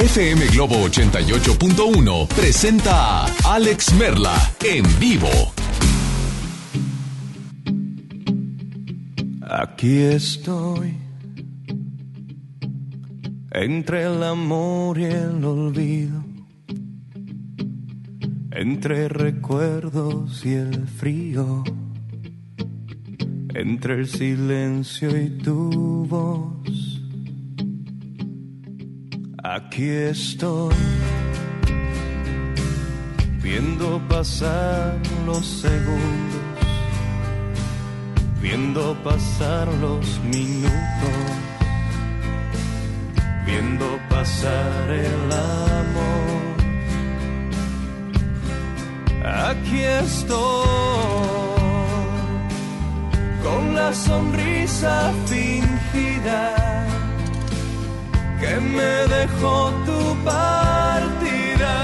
[0.00, 4.34] FM Globo 88.1 presenta a Alex Merla
[4.64, 5.28] en vivo.
[9.42, 10.96] Aquí estoy,
[13.50, 16.24] entre el amor y el olvido,
[18.52, 21.62] entre recuerdos y el frío,
[23.54, 26.99] entre el silencio y tu voz
[29.42, 30.74] Aquí estoy,
[33.42, 36.42] viendo pasar los segundos,
[38.42, 40.70] viendo pasar los minutos,
[43.46, 46.40] viendo pasar el amor.
[49.24, 50.66] Aquí estoy,
[53.42, 56.59] con la sonrisa fingida
[58.40, 61.76] que me dejó tu partida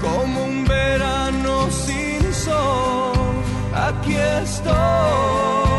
[0.00, 3.12] como un verano sin sol.
[3.74, 5.69] Aquí estoy.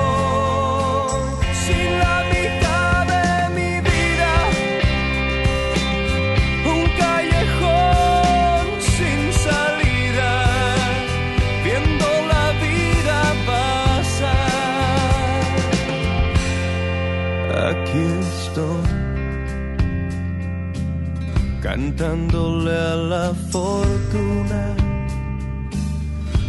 [22.02, 24.76] Cantándole a la fortuna,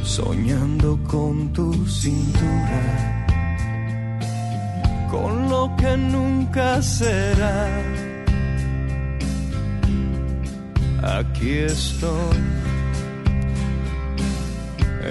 [0.02, 3.26] soñando con tu cintura,
[5.10, 7.66] con lo que nunca será.
[11.18, 12.38] Aquí estoy,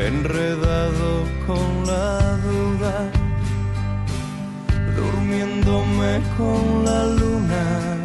[0.08, 1.12] enredado
[1.45, 2.17] con la
[2.50, 3.12] duda,
[4.95, 8.00] durmiéndome con la luna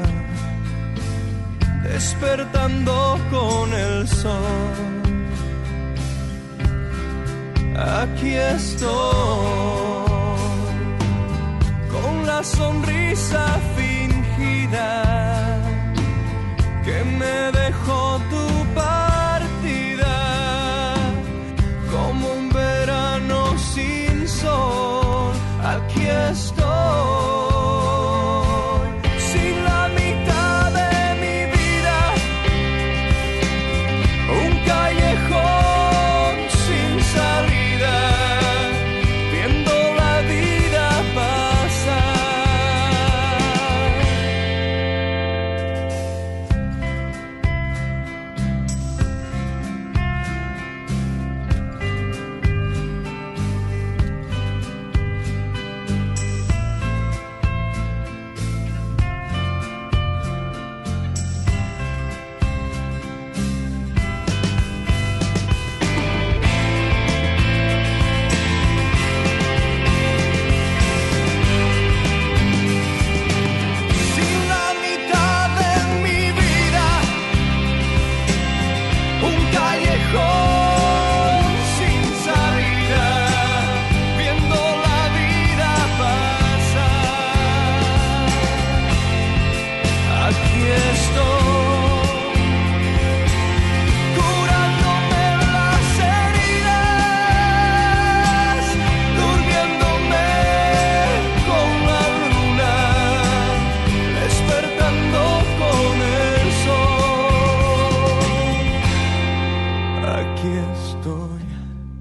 [1.96, 4.84] despertando con el sol.
[8.02, 8.86] Aquí estoy,
[11.94, 13.44] con la sonrisa
[13.76, 14.90] fingida
[16.84, 18.02] que me dejó
[18.32, 19.05] tu partida,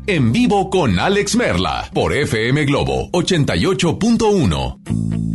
[0.07, 5.34] En vivo con Alex Merla por FM Globo 88.1.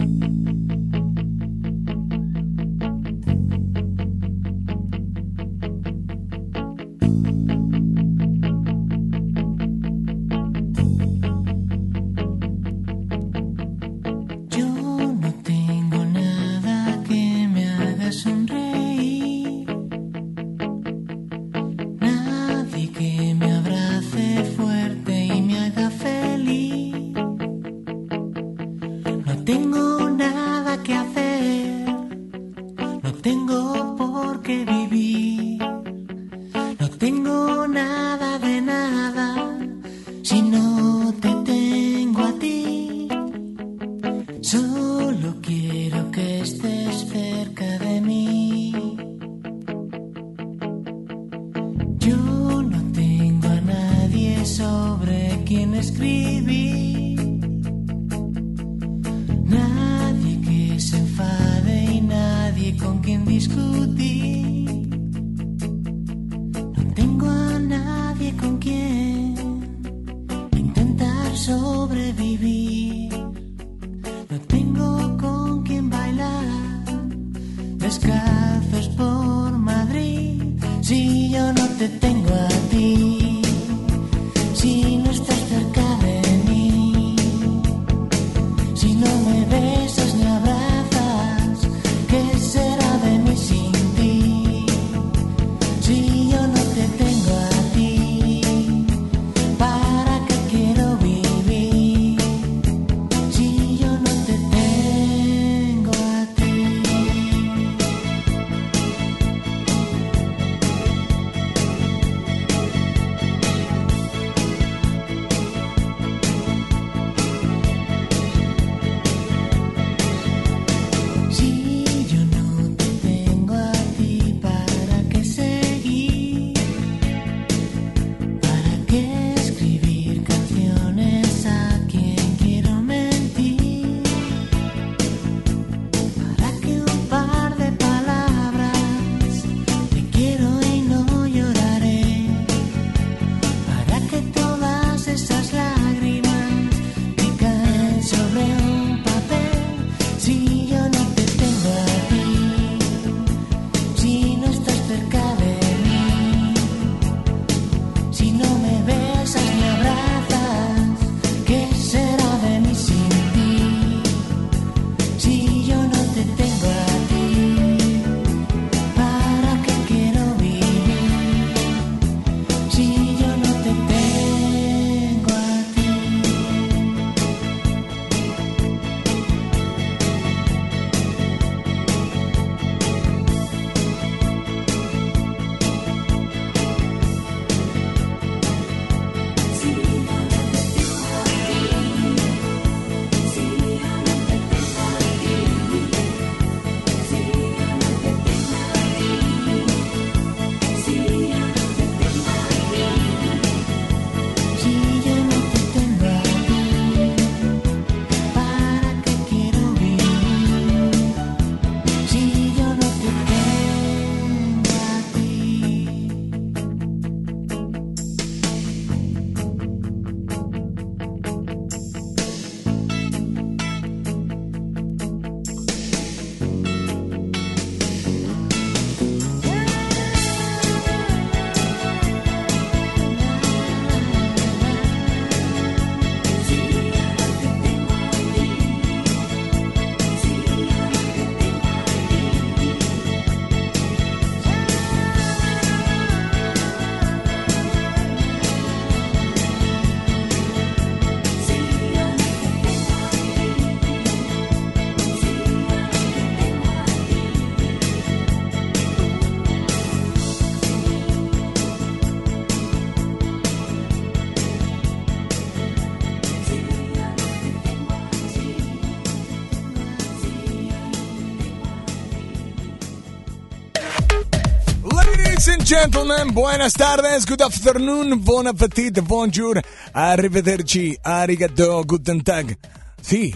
[275.70, 279.62] gentlemen, buenas tardes, good afternoon, bon appetit, bonjour,
[279.92, 282.58] arrivederci, arigato, guten tag.
[283.00, 283.32] Sí.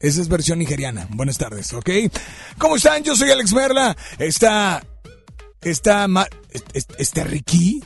[0.00, 1.08] Esa es versión nigeriana.
[1.10, 1.90] Buenas tardes, ¿ok?
[2.56, 3.02] ¿Cómo están?
[3.02, 3.96] Yo soy Alex Merla.
[4.16, 4.80] Está.
[5.60, 6.06] Está.
[6.06, 6.24] Ma,
[6.72, 7.82] es- está Ricky.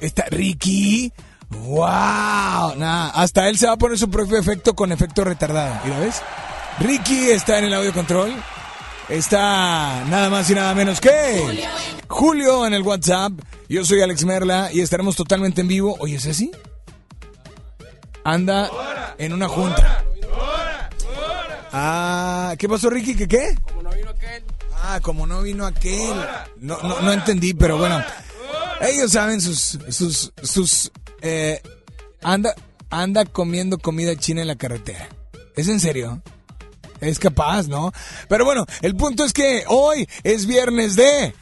[0.00, 1.12] Está Ricky.
[1.48, 2.76] ¡Wow!
[2.76, 5.80] Nah, hasta él se va a poner su propio efecto con efecto retardado.
[5.84, 6.22] ¿Y la ves?
[6.78, 8.32] Ricky está en el audio control.
[9.10, 11.68] Está nada más y nada menos que
[12.06, 13.32] Julio en el WhatsApp.
[13.68, 15.96] Yo soy Alex Merla y estaremos totalmente en vivo.
[15.98, 16.52] Oye, ¿es así?
[18.22, 18.70] Anda
[19.18, 20.04] en una junta.
[21.72, 23.16] Ah, ¿qué pasó, Ricky?
[23.16, 23.56] ¿Qué qué?
[23.64, 24.44] Como no vino aquel.
[24.76, 26.14] Ah, como no vino aquel.
[26.58, 28.00] No, no, no entendí, pero bueno.
[28.80, 31.60] Ellos saben sus, sus, sus, eh,
[32.22, 32.54] anda,
[32.90, 35.08] anda comiendo comida china en la carretera.
[35.56, 36.22] ¿Es en serio?
[37.00, 37.92] Es capaz, ¿no?
[38.28, 41.34] Pero bueno, el punto es que hoy es viernes de...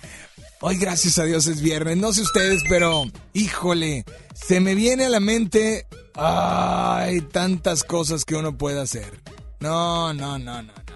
[0.61, 1.97] Hoy, gracias a Dios, es viernes.
[1.97, 3.05] No sé ustedes, pero...
[3.33, 5.87] Híjole, se me viene a la mente...
[6.15, 9.23] Ay, tantas cosas que uno puede hacer.
[9.61, 10.89] No, no, no, no, no.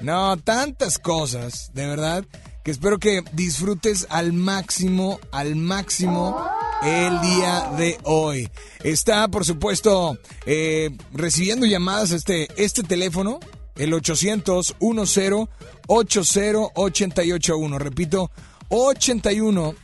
[0.00, 2.24] No, tantas cosas, de verdad,
[2.62, 6.36] que espero que disfrutes al máximo, al máximo
[6.82, 8.50] el día de hoy.
[8.82, 13.40] Está, por supuesto, eh, recibiendo llamadas este, este teléfono
[13.76, 15.48] el 800 10
[15.86, 17.78] 80 881.
[17.78, 18.30] Repito,
[18.68, 19.74] 81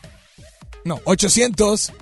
[0.85, 1.93] no, 800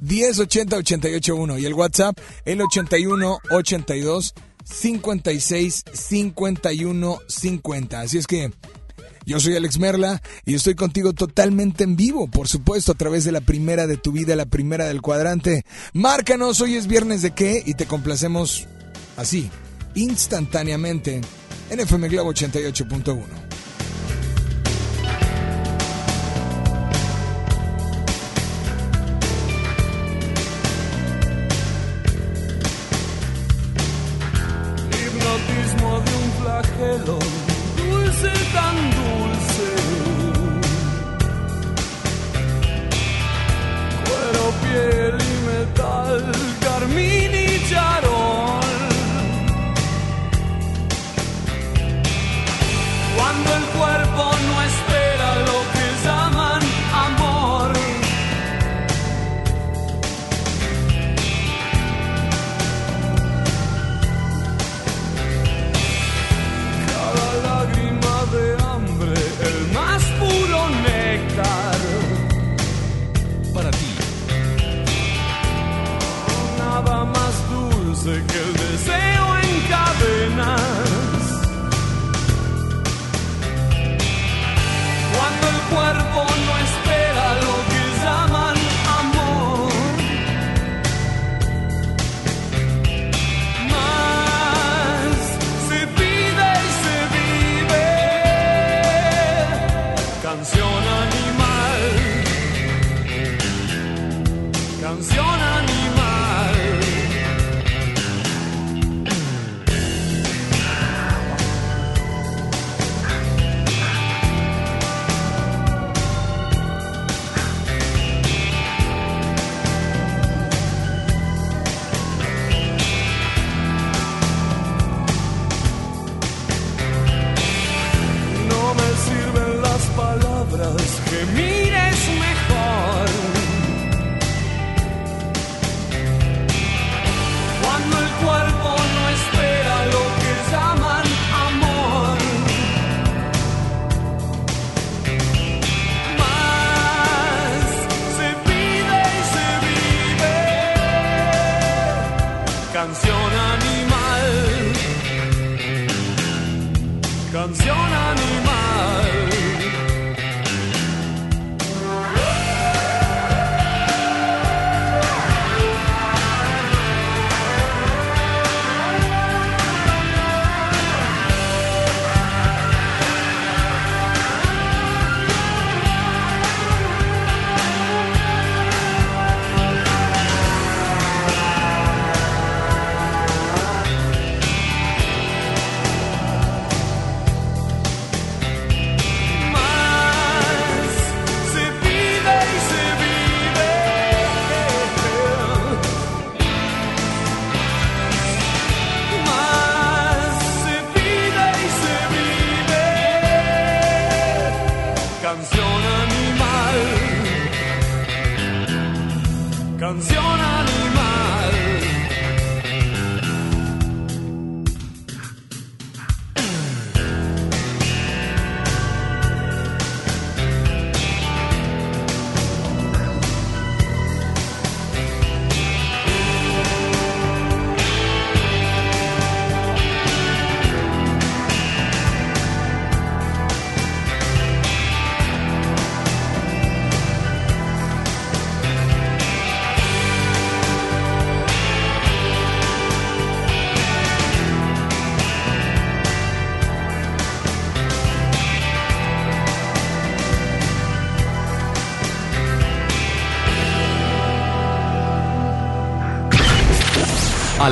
[0.00, 4.34] 10 80 881 y el WhatsApp el 81 82
[4.64, 8.00] 56 51 50.
[8.00, 8.50] Así es que
[9.24, 13.32] yo soy Alex Merla y estoy contigo totalmente en vivo, por supuesto, a través de
[13.32, 15.64] la primera de tu vida, la primera del cuadrante.
[15.92, 18.66] Márcanos, hoy es viernes de qué y te complacemos
[19.16, 19.50] así,
[19.94, 21.20] instantáneamente,
[21.70, 23.51] en FM Globo 88.1.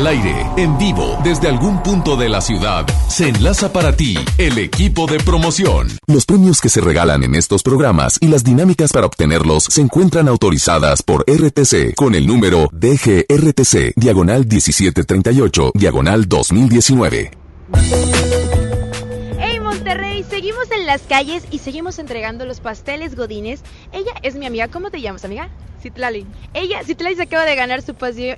[0.01, 4.57] al aire, en vivo, desde algún punto de la ciudad, se enlaza para ti el
[4.57, 5.89] equipo de promoción.
[6.07, 10.27] Los premios que se regalan en estos programas y las dinámicas para obtenerlos se encuentran
[10.27, 17.33] autorizadas por RTC con el número DGRTC, diagonal 1738, diagonal 2019.
[19.39, 23.61] ¡Hey Monterrey, seguimos en las calles y seguimos entregando los pasteles godines.
[23.93, 24.69] Ella es mi amiga.
[24.69, 25.51] ¿Cómo te llamas, amiga?
[25.81, 26.27] Citlali.
[26.55, 27.95] Ella, Citlali, se acaba de ganar su,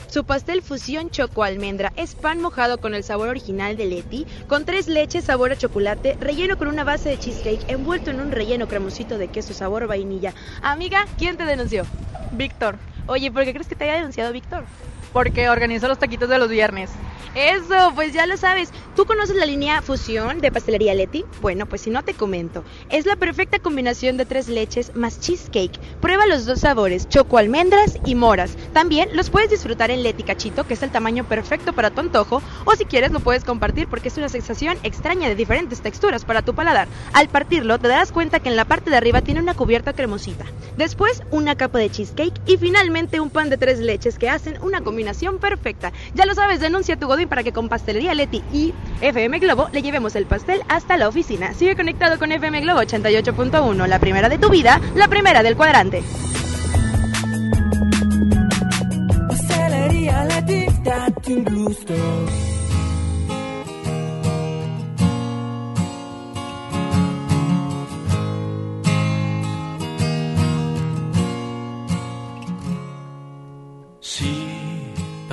[0.08, 1.92] su pastel fusión choco almendra.
[1.96, 6.16] Es pan mojado con el sabor original de Leti, con tres leches sabor a chocolate,
[6.20, 10.34] relleno con una base de cheesecake, envuelto en un relleno cremosito de queso sabor vainilla.
[10.62, 11.84] Amiga, ¿quién te denunció?
[12.32, 12.76] Víctor.
[13.06, 14.64] Oye, ¿por qué crees que te haya denunciado Víctor?
[15.12, 16.90] Porque organizó los taquitos de los viernes.
[17.34, 18.70] Eso, pues ya lo sabes.
[18.94, 21.24] ¿Tú conoces la línea Fusión de Pastelería Leti?
[21.40, 22.62] Bueno, pues si no te comento.
[22.90, 25.80] Es la perfecta combinación de tres leches más cheesecake.
[26.02, 28.54] Prueba los dos sabores, choco almendras y moras.
[28.74, 32.42] También los puedes disfrutar en Leti Cachito, que es el tamaño perfecto para tu antojo,
[32.66, 36.42] o si quieres lo puedes compartir porque es una sensación extraña de diferentes texturas para
[36.42, 36.86] tu paladar.
[37.14, 40.44] Al partirlo te darás cuenta que en la parte de arriba tiene una cubierta cremosita.
[40.76, 44.82] Después una capa de cheesecake y finalmente un pan de tres leches que hacen una
[44.82, 45.01] combinación
[45.38, 45.92] perfecta.
[46.14, 49.82] Ya lo sabes, denuncia tu Godín para que con Pastelería Leti y FM Globo le
[49.82, 51.54] llevemos el pastel hasta la oficina.
[51.54, 56.02] Sigue conectado con FM Globo 88.1, la primera de tu vida, la primera del cuadrante.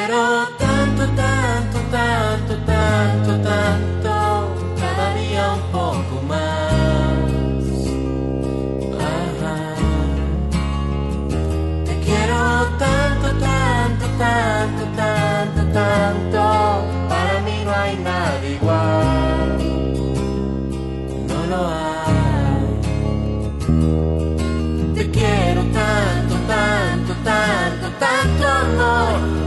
[0.00, 4.12] Quiero tanto, tanto, tanto, tanto, tanto,
[4.80, 6.38] cada día un poco más.
[11.84, 12.38] Te quiero
[12.78, 16.40] tanto, tanto, tanto, tanto, tanto,
[17.08, 19.48] para mí no hay nada igual.
[21.28, 22.64] No lo hay.
[24.94, 29.39] Te quiero tanto, tanto, tanto, tanto amor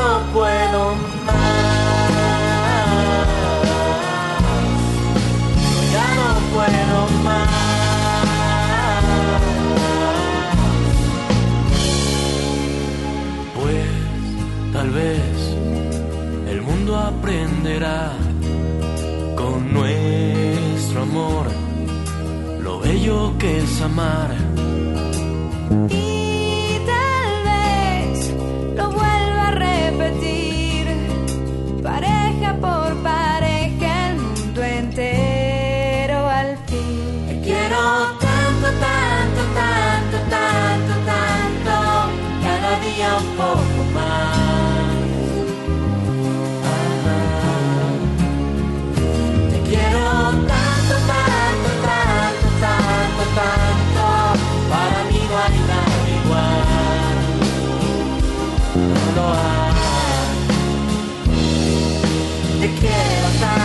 [0.00, 0.82] no puedo
[1.26, 1.60] más.
[5.94, 7.50] Ya no puedo más.
[13.56, 13.88] Pues
[14.72, 15.32] tal vez
[16.52, 18.12] el mundo aprenderá
[19.36, 21.46] con nuestro amor
[22.62, 24.30] lo bello que es amar.
[43.40, 45.00] Poco más.
[49.50, 50.04] Te quiero
[50.52, 54.04] tanto, tanto, tanto, tanto, tanto,
[54.70, 57.16] para mí no hay nada igual.
[58.90, 59.74] No lo hay.
[62.60, 63.59] Te quiero tanto,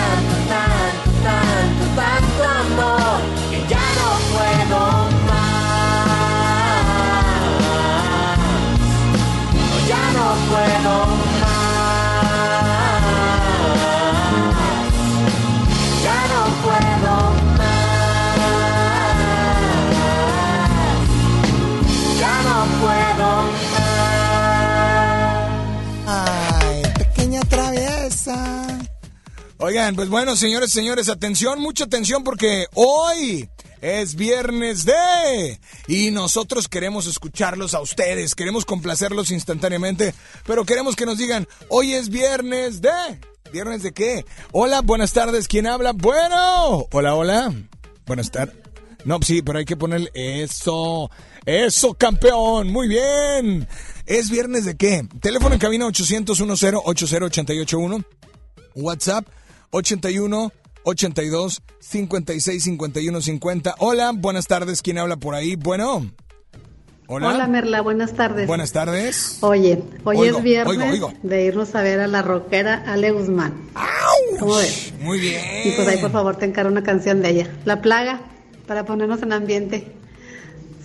[29.75, 33.49] Pues bueno, señores, señores, atención, mucha atención porque hoy
[33.81, 35.59] es viernes de...
[35.89, 41.93] Y nosotros queremos escucharlos a ustedes, queremos complacerlos instantáneamente, pero queremos que nos digan, hoy
[41.93, 42.89] es viernes de...
[43.51, 44.23] ¿Viernes de qué?
[44.53, 45.91] Hola, buenas tardes, ¿quién habla?
[45.91, 46.87] Bueno.
[46.93, 47.53] Hola, hola.
[48.05, 48.55] Buenas tardes.
[49.03, 51.11] No, sí, pero hay que ponerle eso.
[51.45, 52.69] Eso, campeón.
[52.69, 53.67] Muy bien.
[54.05, 55.05] ¿Es viernes de qué?
[55.19, 58.05] Teléfono en cabina 800 10 80881.
[58.75, 59.27] WhatsApp
[59.71, 60.51] 81
[60.83, 63.75] 82 56 51 50.
[63.79, 64.81] Hola, buenas tardes.
[64.81, 65.55] ¿Quién habla por ahí?
[65.55, 66.09] Bueno.
[67.07, 67.29] Hola.
[67.29, 68.47] Hola Merla, buenas tardes.
[68.47, 69.37] Buenas tardes.
[69.41, 71.13] Oye, hoy Oigo, es viernes oigo, oigo.
[71.21, 73.53] de irnos a ver a la rockera Ale Guzmán.
[74.39, 74.91] ¿Cómo ves?
[75.01, 75.39] Muy bien.
[75.65, 77.53] Y pues ahí por favor te encargo una canción de ella.
[77.63, 78.21] La plaga,
[78.65, 79.91] para ponernos en ambiente.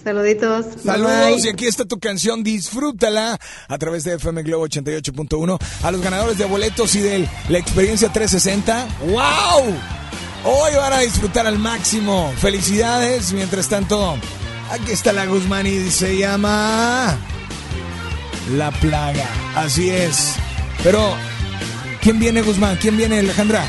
[0.02, 0.66] Saluditos.
[0.84, 1.40] Saludos Bye.
[1.44, 6.38] y aquí está tu canción, disfrútala a través de FM Globo 88.1 a los ganadores
[6.38, 8.88] de boletos y de la experiencia 360.
[9.10, 9.74] ¡Wow!
[10.44, 12.32] Hoy van a disfrutar al máximo.
[12.38, 13.32] Felicidades.
[13.32, 14.16] Mientras tanto,
[14.70, 17.18] aquí está la Guzmán y se llama
[18.54, 19.28] La Plaga.
[19.54, 20.34] Así es.
[20.82, 21.14] Pero,
[22.00, 22.78] ¿quién viene Guzmán?
[22.80, 23.68] ¿Quién viene Alejandra?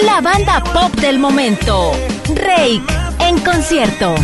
[0.00, 1.92] La banda pop del momento.
[2.34, 2.82] Rake
[3.20, 4.14] en concierto.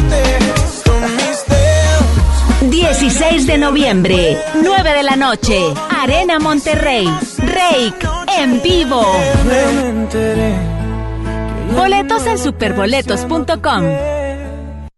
[2.62, 7.06] 16 de noviembre, 9 de la noche, Arena Monterrey.
[7.38, 8.06] Rake
[8.38, 9.02] en vivo.
[11.74, 14.17] Boletos en superboletos.com.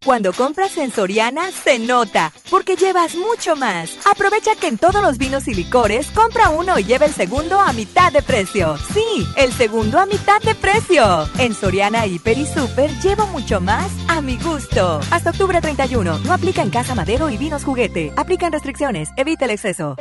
[0.03, 3.99] Cuando compras en Soriana, se nota, porque llevas mucho más.
[4.11, 7.71] Aprovecha que en todos los vinos y licores, compra uno y lleva el segundo a
[7.71, 8.77] mitad de precio.
[8.95, 11.29] Sí, el segundo a mitad de precio.
[11.37, 15.01] En Soriana, Hiper y Super, llevo mucho más a mi gusto.
[15.11, 18.11] Hasta octubre 31, no aplica en Casa Madero y Vinos Juguete.
[18.15, 19.97] Aplican restricciones, evita el exceso.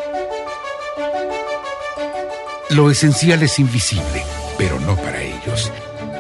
[2.71, 4.25] Lo esencial es invisible,
[4.57, 5.30] pero no para ellos.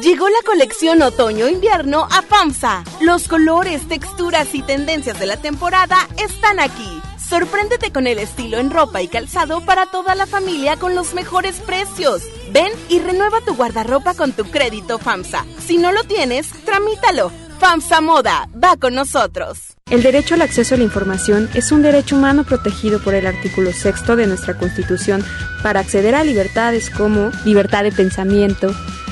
[0.00, 2.84] Llegó la colección otoño-invierno a FAMSA.
[3.00, 7.00] Los colores, texturas y tendencias de la temporada están aquí.
[7.16, 11.56] Sorpréndete con el estilo en ropa y calzado para toda la familia con los mejores
[11.60, 12.24] precios.
[12.52, 15.46] Ven y renueva tu guardarropa con tu crédito FAMSA.
[15.66, 17.32] Si no lo tienes, tramítalo.
[17.58, 19.76] FAMSA Moda, va con nosotros.
[19.90, 23.72] El derecho al acceso a la información es un derecho humano protegido por el artículo
[23.72, 25.24] sexto de nuestra Constitución
[25.62, 28.74] para acceder a libertades como libertad de pensamiento,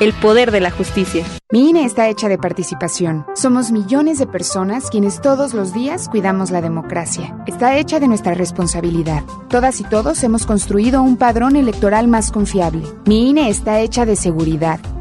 [0.00, 1.24] El poder de la justicia.
[1.52, 3.24] Mi INE está hecha de participación.
[3.34, 7.36] Somos millones de personas quienes todos los días cuidamos la democracia.
[7.46, 9.22] Está hecha de nuestra responsabilidad.
[9.48, 12.82] Todas y todos hemos construido un padrón electoral más confiable.
[13.06, 14.80] Mi INE está hecha de seguridad.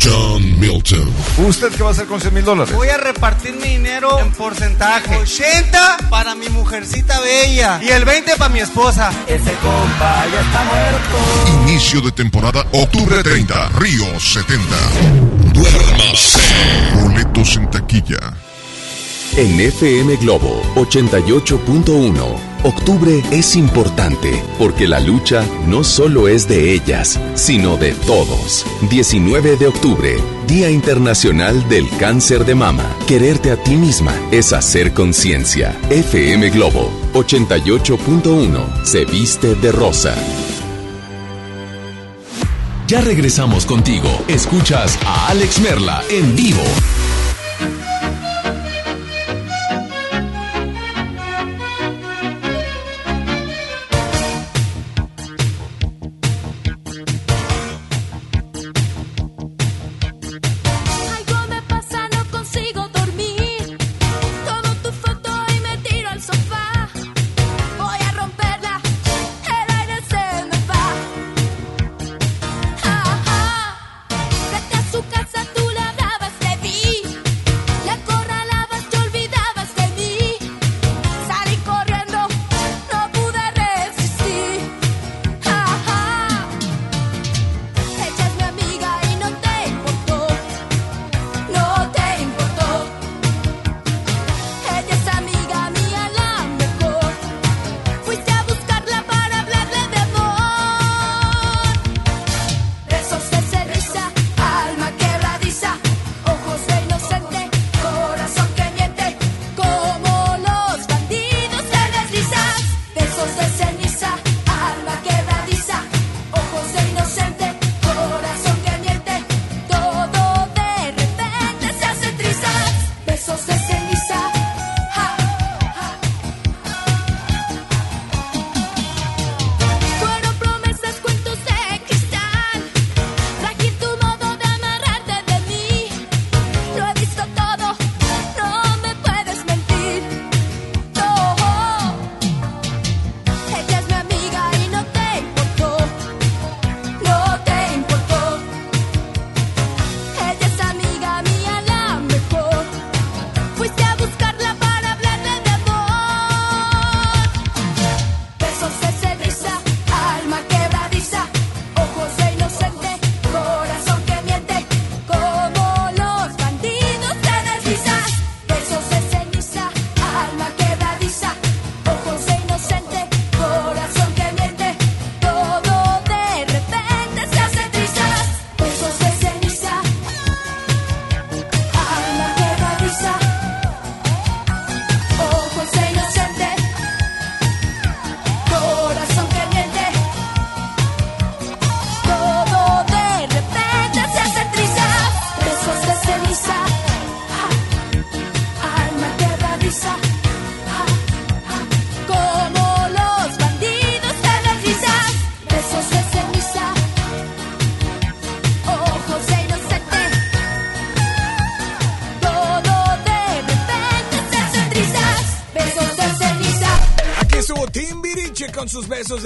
[0.00, 1.12] John Milton.
[1.38, 2.74] ¿Usted qué va a hacer con 100 mil dólares?
[2.74, 5.16] Voy a repartir mi dinero en porcentaje.
[5.16, 9.10] 80 para mi mujercita bella y el 20 para mi esposa.
[9.26, 11.62] Ese compa ya está muerto.
[11.62, 14.76] Inicio de temporada octubre 30, Río 70.
[15.52, 16.40] Duérmase.
[16.94, 18.45] Boletos en taquilla.
[19.34, 27.20] En FM Globo 88.1, octubre es importante porque la lucha no solo es de ellas,
[27.34, 28.64] sino de todos.
[28.88, 32.86] 19 de octubre, Día Internacional del Cáncer de Mama.
[33.06, 35.76] Quererte a ti misma es hacer conciencia.
[35.90, 40.14] FM Globo 88.1 se viste de rosa.
[42.86, 44.08] Ya regresamos contigo.
[44.28, 46.62] Escuchas a Alex Merla en vivo.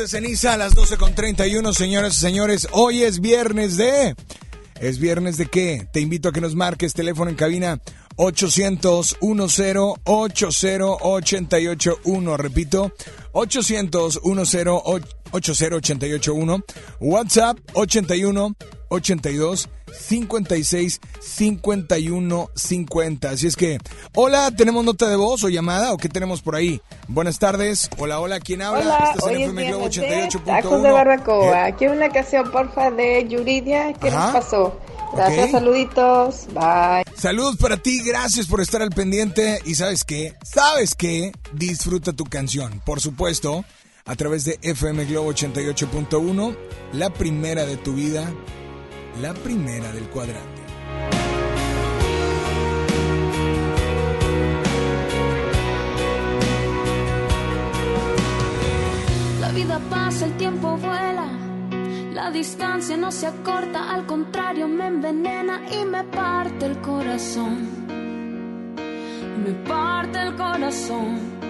[0.00, 2.68] De ceniza a las 12 con 31, señoras y señores.
[2.72, 4.14] Hoy es viernes de.
[4.80, 5.86] ¿Es viernes de qué?
[5.92, 7.78] Te invito a que nos marques teléfono en cabina
[8.16, 10.56] 800 10 80
[11.02, 12.36] 881.
[12.38, 12.92] Repito,
[13.32, 16.64] 800 10 80 881.
[17.00, 18.56] WhatsApp 81
[18.90, 23.30] 82 56 51 50.
[23.30, 23.78] Así es que,
[24.14, 26.80] hola, ¿tenemos nota de voz o llamada o qué tenemos por ahí?
[27.08, 27.88] Buenas tardes.
[27.98, 28.80] Hola, hola, ¿quién habla?
[28.80, 30.44] Hola, Estás hoy en FM Globo 88.1.
[30.44, 31.46] tacos de barbacoa.
[31.68, 33.92] Eh, Aquí una canción, porfa, de Yuridia.
[33.94, 34.32] ¿Qué Ajá.
[34.32, 34.80] nos pasó?
[35.14, 35.50] Gracias, Ok.
[35.50, 36.46] saluditos.
[36.54, 37.02] Bye.
[37.16, 39.60] Saludos para ti, gracias por estar al pendiente.
[39.64, 42.80] Y sabes qué, sabes qué, disfruta tu canción.
[42.86, 43.64] Por supuesto,
[44.06, 46.56] a través de FM Globo 88.1,
[46.92, 48.32] la primera de tu vida,
[49.20, 50.62] la primera del cuadrante.
[59.40, 61.28] La vida pasa, el tiempo vuela.
[62.14, 67.68] La distancia no se acorta, al contrario me envenena y me parte el corazón.
[69.44, 71.40] Me parte el corazón.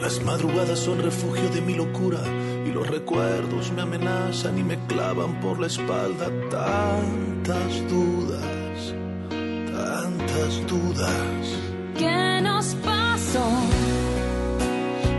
[0.00, 2.20] Las madrugadas son refugio de mi locura
[2.66, 8.94] y los recuerdos me amenazan y me clavan por la espalda tantas dudas,
[9.72, 11.58] tantas dudas.
[11.98, 13.44] ¿Qué nos pasó?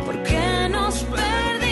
[0.05, 1.62] ¿Por qué nos perdimos?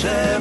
[0.00, 0.37] ¿Quién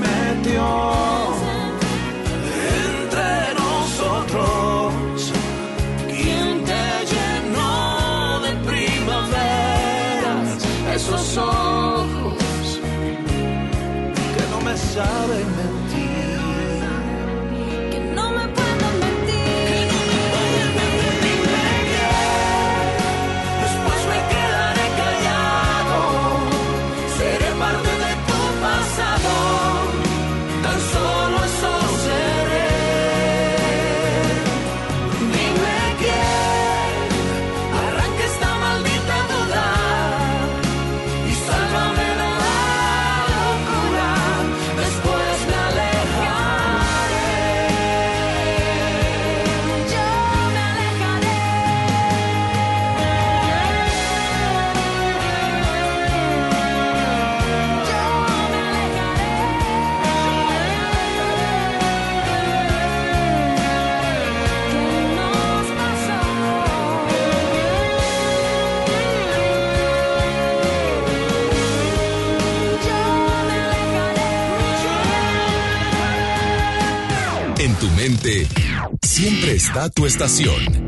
[79.68, 80.88] está tu estación.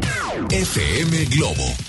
[0.50, 1.89] FM Globo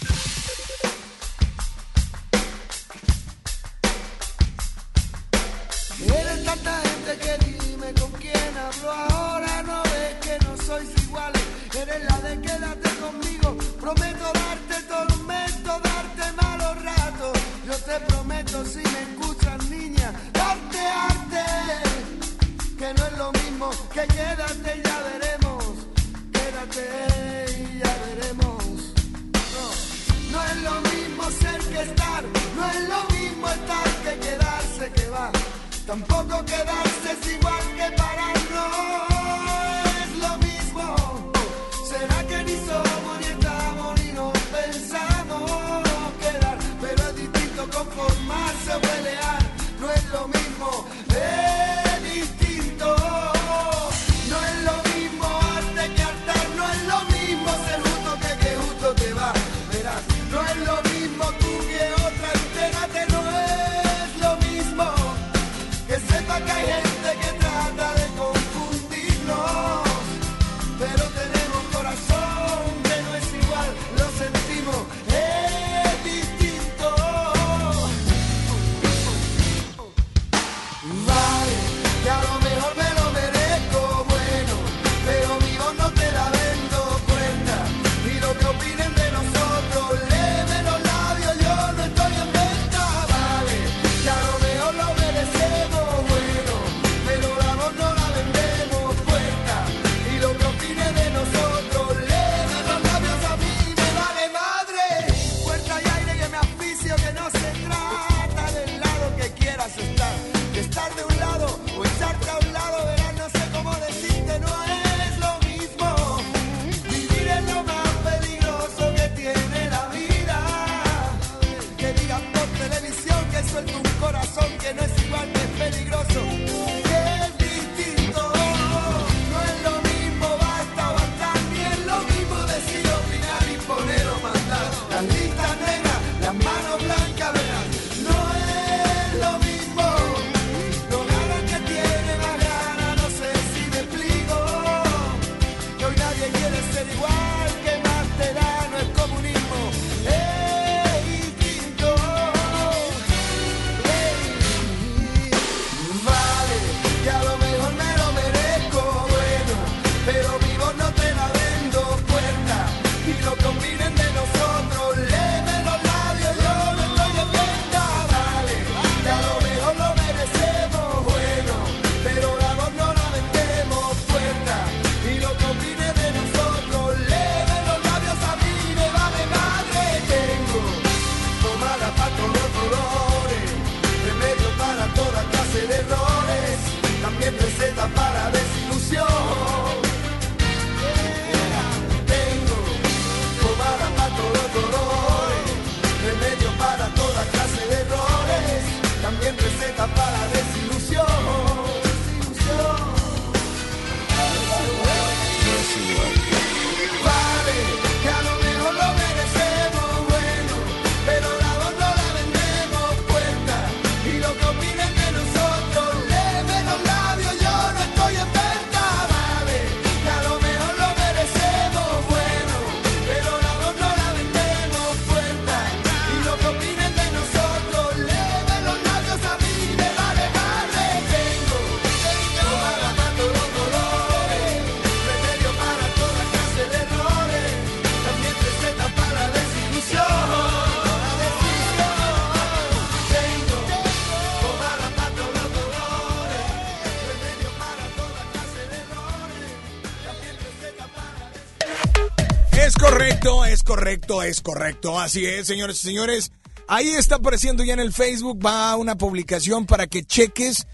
[253.71, 254.99] correcto, es correcto.
[254.99, 256.33] Así es, señores y señores.
[256.67, 260.67] Ahí está apareciendo ya en el Facebook, va una publicación para que cheques.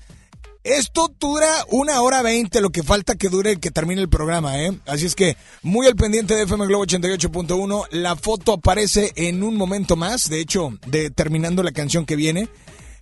[0.64, 4.72] Esto dura una hora veinte, lo que falta que dure que termine el programa, ¿eh?
[4.86, 7.86] Así es que muy al pendiente de FM Globo 88.1.
[7.90, 12.48] La foto aparece en un momento más, de hecho, de, terminando la canción que viene,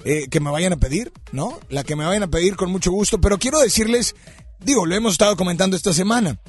[0.05, 1.61] eh, que me vayan a pedir, ¿no?
[1.69, 4.17] La que me vayan a pedir con mucho gusto, pero quiero decirles,
[4.59, 6.41] digo, lo hemos estado comentando esta semana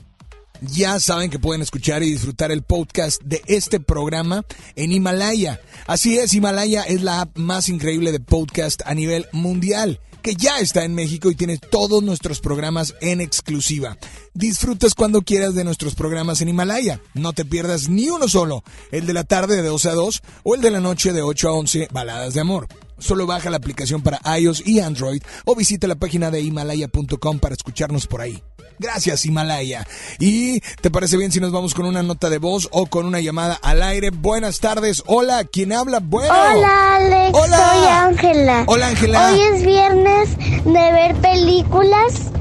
[0.62, 4.45] ya saben que pueden escuchar y disfrutar el podcast de este programa
[4.76, 5.60] en Himalaya.
[5.88, 10.58] Así es, Himalaya es la app más increíble de podcast a nivel mundial que ya
[10.58, 13.95] está en México y tiene todos nuestros programas en exclusiva.
[14.34, 16.99] Disfrutas cuando quieras de nuestros programas en Himalaya.
[17.14, 20.56] No te pierdas ni uno solo, el de la tarde de 12 a 2 o
[20.56, 22.68] el de la noche de 8 a 11, Baladas de Amor.
[23.06, 27.53] Solo baja la aplicación para iOS y Android o visita la página de himalaya.com para
[27.53, 28.41] escucharnos por ahí.
[28.80, 29.86] Gracias, Himalaya.
[30.18, 33.20] ¿Y te parece bien si nos vamos con una nota de voz o con una
[33.20, 34.10] llamada al aire?
[34.10, 35.03] Buenas tardes.
[35.06, 35.99] Hola, ¿quién habla?
[36.01, 36.34] Bueno.
[36.34, 37.58] Hola Alex, Hola.
[37.58, 38.64] soy Ángela.
[38.66, 39.32] Hola, Ángela.
[39.32, 42.32] Hoy es viernes de ver películas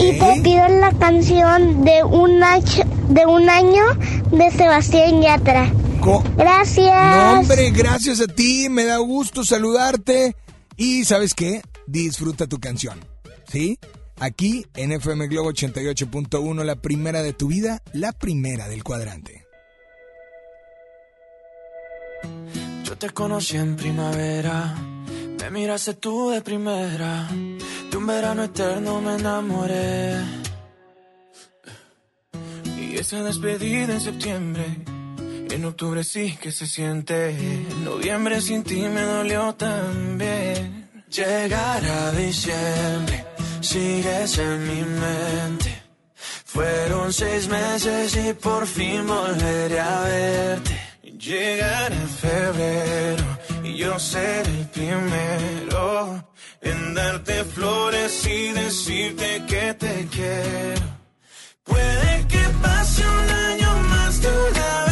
[0.00, 2.40] y te pido la canción de un,
[3.08, 3.84] de un año
[4.32, 5.72] de Sebastián Yatra.
[6.36, 7.16] Gracias.
[7.16, 8.68] No, hombre, gracias a ti.
[8.68, 10.36] Me da gusto saludarte.
[10.76, 11.62] Y ¿sabes qué?
[11.86, 12.98] Disfruta tu canción.
[13.48, 13.78] ¿Sí?
[14.18, 19.46] Aquí en FM Globo 88.1, la primera de tu vida, la primera del cuadrante.
[22.84, 24.76] Yo te conocí en primavera,
[25.40, 27.28] me miraste tú de primera,
[27.90, 30.16] de un verano eterno me enamoré.
[32.78, 34.84] Y esa despedida en septiembre,
[35.52, 40.90] en octubre sí que se siente, en noviembre sin ti me dolió también.
[41.10, 43.26] Llegar a diciembre,
[43.60, 45.82] sigues en mi mente.
[46.46, 50.80] Fueron seis meses y por fin volveré a verte.
[51.18, 53.24] Llegará febrero
[53.62, 56.24] y yo seré el primero
[56.62, 60.86] en darte flores y decirte que te quiero.
[61.64, 64.91] Puede que pase un año más de una vez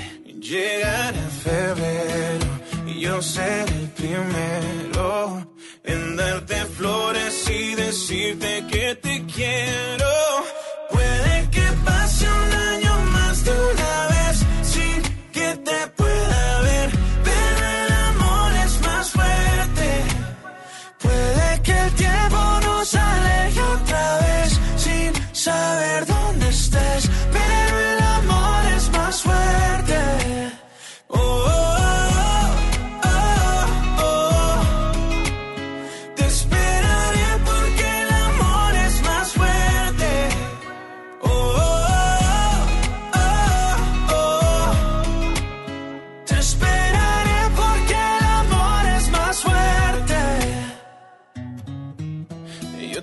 [0.41, 2.47] Llegará febrero
[2.87, 5.47] y yo seré el primero
[5.83, 10.09] en darte flores y decirte que te quiero.
[10.89, 12.90] Puede que pase un año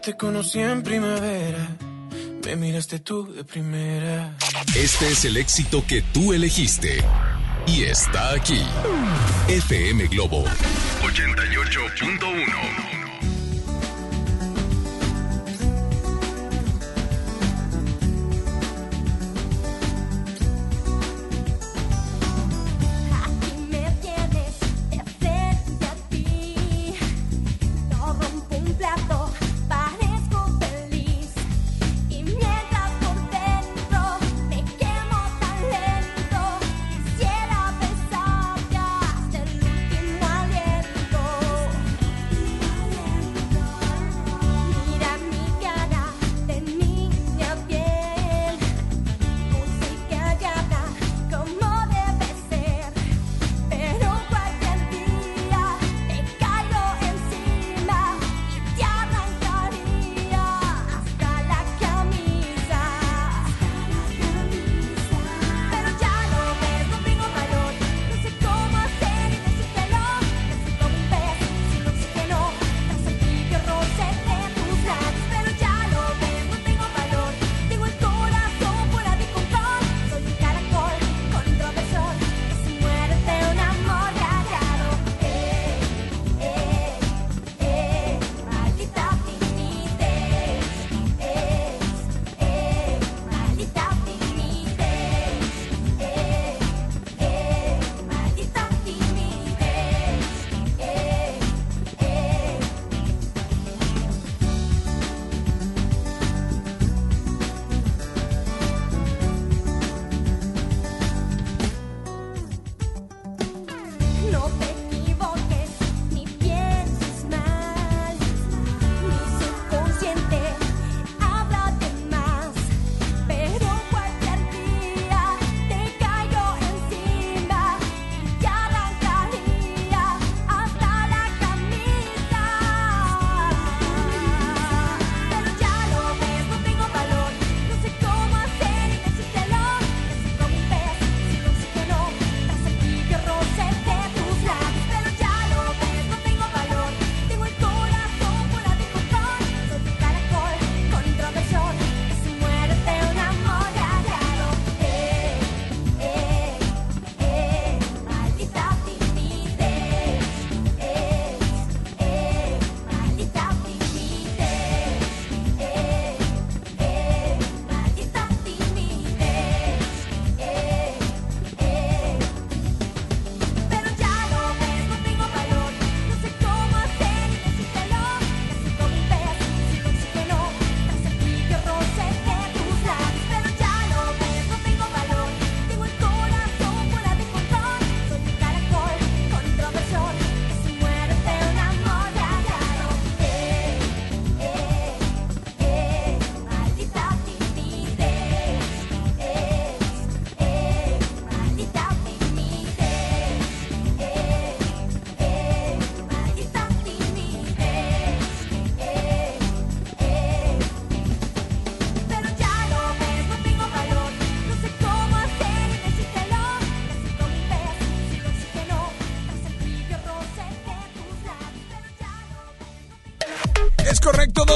[0.08, 1.76] te conocí en primavera,
[2.46, 4.34] me miraste tú de primera.
[4.74, 7.04] Este es el éxito que tú elegiste.
[7.66, 8.62] Y está aquí.
[9.48, 10.46] FM Globo
[11.02, 12.77] 88.1.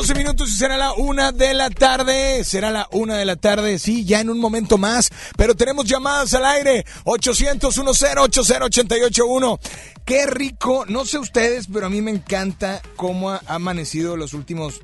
[0.03, 2.42] 12 minutos y será la una de la tarde.
[2.42, 5.11] Será la una de la tarde, sí, ya en un momento más.
[5.36, 6.84] Pero tenemos llamadas al aire.
[7.05, 9.61] 800 10 881
[10.05, 14.80] Qué rico, no sé ustedes, pero a mí me encanta cómo ha amanecido los últimos,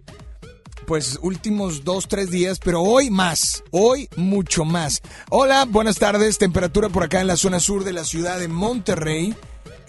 [0.87, 5.03] pues últimos dos, tres días, pero hoy más, hoy mucho más.
[5.31, 9.35] Hola, buenas tardes, temperatura por acá en la zona sur de la ciudad de Monterrey.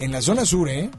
[0.00, 0.90] En la zona sur, ¿eh?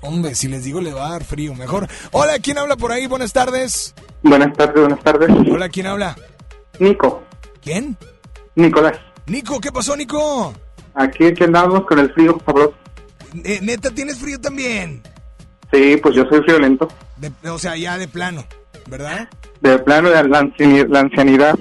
[0.00, 1.88] Hombre, si les digo le va a dar frío, mejor.
[2.12, 3.06] Hola, ¿quién habla por ahí?
[3.06, 3.94] Buenas tardes.
[4.22, 5.28] Buenas tardes, buenas tardes.
[5.50, 6.16] Hola, ¿quién habla?
[6.78, 7.22] Nico.
[7.62, 7.96] ¿Quién?
[8.54, 8.98] Nicolás.
[9.26, 10.54] Nico, ¿qué pasó, Nico?
[10.94, 12.74] Aquí, aquí andamos con el frío, sabroso.
[13.44, 15.02] Eh, neta, ¿tienes frío también?
[15.72, 16.88] Sí, pues yo soy friolento.
[17.16, 18.44] De- o sea, ya de plano,
[18.88, 19.28] ¿verdad?
[19.60, 20.46] De plano de la,
[20.88, 21.58] la ancianidad.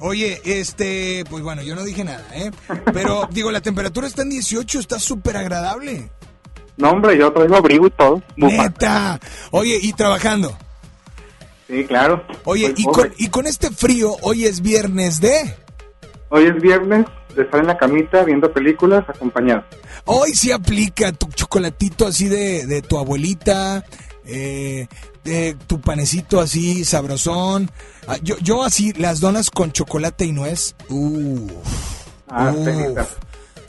[0.00, 2.52] Oye, este, pues bueno, yo no dije nada, ¿eh?
[2.92, 6.10] Pero digo, la temperatura está en 18, está súper agradable.
[6.78, 8.22] No, hombre, yo traigo abrigo y todo.
[8.36, 9.18] Neta.
[9.50, 10.56] Oye, y trabajando.
[11.68, 12.24] Sí, claro.
[12.44, 15.54] Oye, y con, y con este frío, hoy es viernes de...
[16.30, 17.04] Hoy es viernes
[17.34, 19.64] de estar en la camita viendo películas acompañado.
[20.04, 23.84] Hoy sí aplica tu chocolatito así de, de tu abuelita,
[24.24, 24.86] eh,
[25.24, 27.70] de tu panecito así sabrosón.
[28.06, 30.74] Ah, Yo, yo así, las donas con chocolate y nuez.
[30.88, 31.50] Uf.
[32.28, 33.27] Ah, Uf.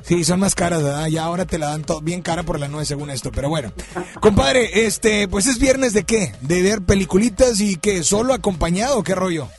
[0.10, 1.06] Sí, son más caras, ¿verdad?
[1.06, 3.72] Ya ahora te la dan todo bien cara por la nuez según esto, pero bueno.
[4.20, 6.32] Compadre, este, pues es viernes de qué?
[6.42, 9.50] De ver peliculitas y que solo acompañado, ¿qué rollo?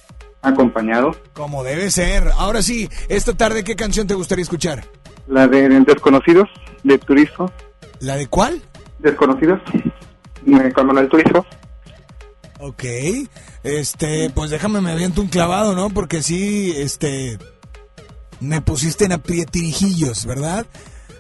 [0.43, 1.13] Acompañado.
[1.35, 2.33] Como debe ser.
[2.37, 4.83] Ahora sí, esta tarde, ¿qué canción te gustaría escuchar?
[5.29, 6.49] La de Desconocidos,
[6.83, 7.53] de Turizo.
[8.01, 8.61] ¿La de cuál?
[8.99, 9.61] Desconocidos.
[10.75, 11.47] Con Manuel Turizo.
[12.59, 12.83] Ok,
[13.63, 15.91] este, pues déjame me aviento un clavado, ¿no?
[15.91, 17.39] Porque sí, este,
[18.41, 20.67] me pusiste en aprietirijillos, ¿verdad?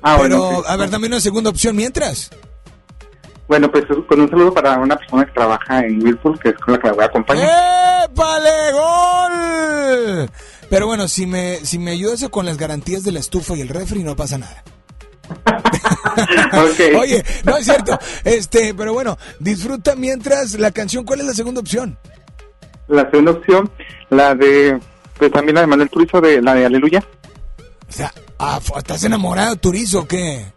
[0.03, 0.64] Ah, Pero, bueno, sí.
[0.68, 2.31] a ver, dame una segunda opción mientras.
[3.49, 6.75] Bueno, pues con un saludo para una persona que trabaja en Whirlpool, que es con
[6.75, 8.05] la que la voy a acompañar.
[8.05, 10.31] ¡Épale, gol!
[10.71, 13.68] Pero bueno, si me, si me ayudas con las garantías de la estufa y el
[13.68, 14.62] refri, no pasa nada.
[17.01, 17.99] Oye, no es cierto.
[18.25, 21.05] Este, pero bueno, disfruta mientras la canción.
[21.05, 21.99] ¿Cuál es la segunda opción?
[22.87, 23.71] La segunda opción,
[24.11, 24.79] la de,
[25.21, 27.05] pues también la de Manuel Turizo, de la de Aleluya.
[27.89, 30.47] O sea, ah, ¿estás enamorado, Turizo, o qué?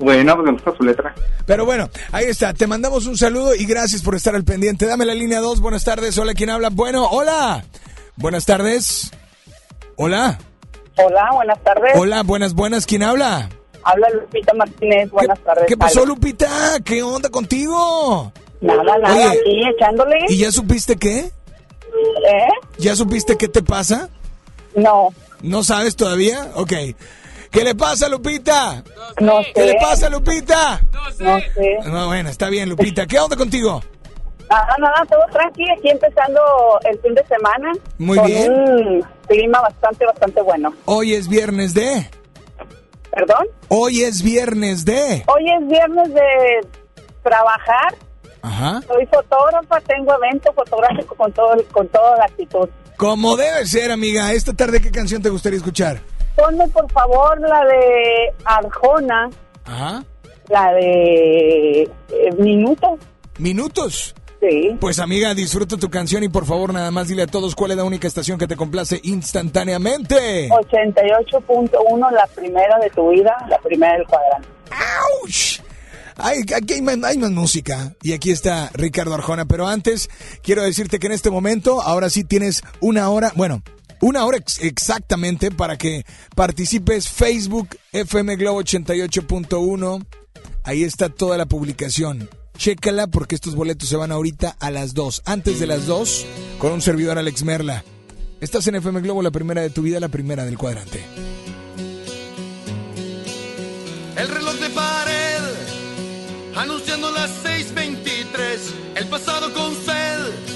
[0.00, 1.14] Bueno, pues me gusta su letra.
[1.46, 2.52] Pero bueno, ahí está.
[2.52, 4.86] Te mandamos un saludo y gracias por estar al pendiente.
[4.86, 5.60] Dame la línea 2.
[5.60, 6.18] Buenas tardes.
[6.18, 6.68] Hola, ¿quién habla?
[6.70, 7.64] Bueno, hola.
[8.16, 9.12] Buenas tardes.
[9.94, 10.36] Hola.
[10.96, 11.92] Hola, buenas tardes.
[11.94, 12.86] Hola, buenas, buenas.
[12.86, 13.48] ¿Quién habla?
[13.84, 15.66] Habla Lupita Martínez, buenas tardes.
[15.68, 16.08] ¿Qué pasó, Ale.
[16.08, 16.48] Lupita?
[16.84, 18.32] ¿Qué onda contigo?
[18.60, 20.16] Nada, nada, Oye, aquí echándole.
[20.28, 21.30] ¿Y ya supiste qué?
[22.26, 22.48] ¿Eh?
[22.78, 24.08] ¿Ya supiste qué te pasa?
[24.74, 25.08] No.
[25.42, 26.50] ¿No sabes todavía?
[26.54, 26.72] Ok.
[27.50, 28.82] ¿Qué le pasa, Lupita?
[29.20, 29.66] No ¿Qué sé.
[29.66, 30.80] le pasa, Lupita?
[31.20, 31.78] No sé.
[31.84, 33.06] No, bueno, está bien, Lupita.
[33.06, 33.80] ¿Qué onda contigo?
[34.50, 36.40] Nada, nada, todo tranquilo, aquí empezando
[36.90, 37.72] el fin de semana.
[37.98, 38.52] Muy con bien.
[38.52, 40.74] un clima bastante, bastante bueno.
[40.84, 42.08] Hoy es viernes de...
[43.10, 43.46] ¿Perdón?
[43.68, 45.24] Hoy es viernes de...
[45.28, 46.66] Hoy es viernes de
[47.22, 47.94] trabajar.
[48.44, 48.80] Ajá.
[48.86, 52.68] Soy fotógrafa, tengo evento fotográfico con todo, con toda la actitud.
[52.98, 54.32] Como debe ser, amiga.
[54.32, 55.98] Esta tarde, ¿qué canción te gustaría escuchar?
[56.36, 59.30] Ponme por favor la de Arjona,
[59.64, 60.04] Ajá.
[60.48, 62.98] la de eh, Minuto.
[63.38, 64.14] ¿Minutos?
[64.40, 64.76] Sí.
[64.78, 67.78] Pues amiga, disfruta tu canción y por favor nada más dile a todos cuál es
[67.78, 70.50] la única estación que te complace instantáneamente.
[70.50, 74.48] 88.1, la primera de tu vida, la primera del cuadrante.
[74.70, 75.63] ¡Auch!
[76.16, 80.08] Ay, aquí hay más, hay música y aquí está Ricardo Arjona, pero antes
[80.42, 83.62] quiero decirte que en este momento ahora sí tienes una hora, bueno,
[84.00, 86.04] una hora ex- exactamente para que
[86.36, 90.06] participes Facebook FM Globo 88.1.
[90.62, 92.28] Ahí está toda la publicación.
[92.56, 95.22] Chécala porque estos boletos se van ahorita a las 2.
[95.24, 96.26] Antes de las 2,
[96.58, 97.84] con un servidor Alex Merla.
[98.40, 101.02] Estás en FM Globo, la primera de tu vida, la primera del cuadrante.
[104.16, 104.53] El reloj
[106.56, 108.96] anunciando las 6.23.
[108.96, 110.54] El pasado con sed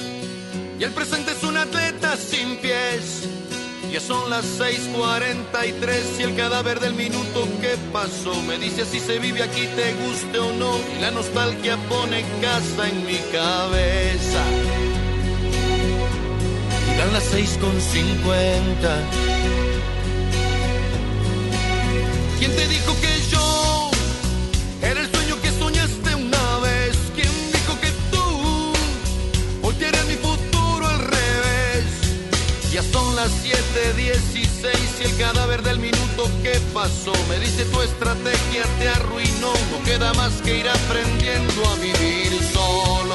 [0.79, 3.29] y el presente es un atleta sin pies.
[3.93, 9.19] Ya son las 6.43 y el cadáver del minuto que pasó me dice si se
[9.19, 10.79] vive aquí, te guste o no.
[10.97, 14.43] Y la nostalgia pone casa en mi cabeza.
[16.87, 18.29] Y dan las 6.50.
[22.39, 23.88] ¿Quién te dijo que yo
[32.83, 38.89] Son las 7:16 y el cadáver del minuto que pasó me dice tu estrategia te
[38.89, 39.53] arruinó.
[39.73, 43.15] No queda más que ir aprendiendo a vivir solo.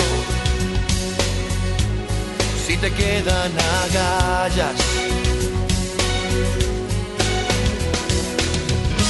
[2.68, 3.52] si te quedan
[3.84, 4.76] agallas.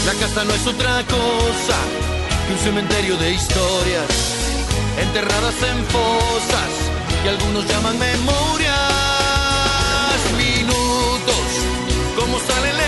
[0.05, 1.77] La casa no es otra cosa
[2.47, 4.09] que un cementerio de historias
[4.99, 6.69] enterradas en fosas
[7.23, 8.92] que algunos llaman memorias.
[12.33, 12.82] Como sale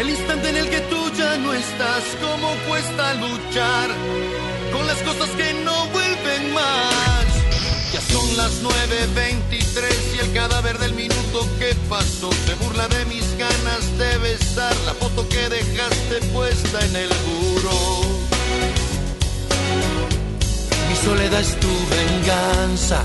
[0.00, 2.02] el instante en el que tú ya no estás?
[2.22, 3.90] ¿Cómo cuesta luchar
[4.72, 7.26] con las cosas que no vuelven más?
[7.92, 13.26] Ya son las 9.23 y el cadáver del minuto que pasó se burla de mis
[13.36, 18.00] ganas de besar la foto que dejaste puesta en el muro.
[20.88, 23.04] Mi soledad es tu venganza.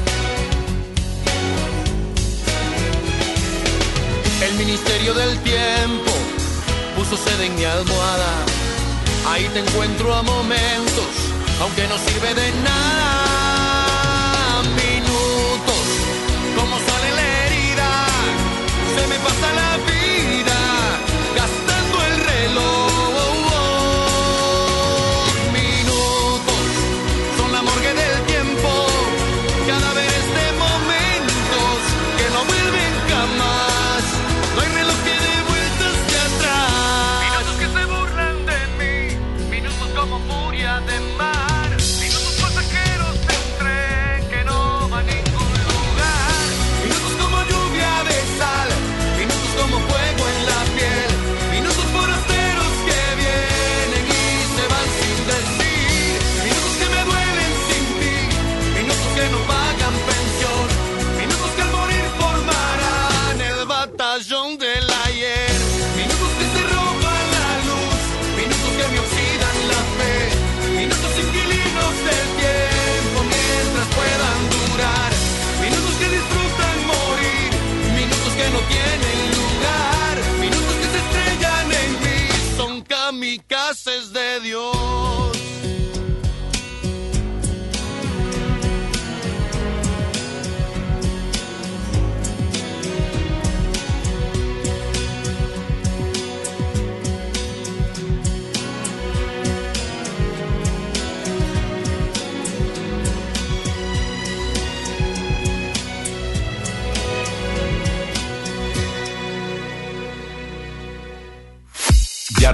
[4.42, 6.25] El ministerio del tiempo
[7.10, 8.46] puso sede en mi almohada.
[9.28, 11.06] Ahí te encuentro a momentos,
[11.62, 13.25] aunque no sirve de nada.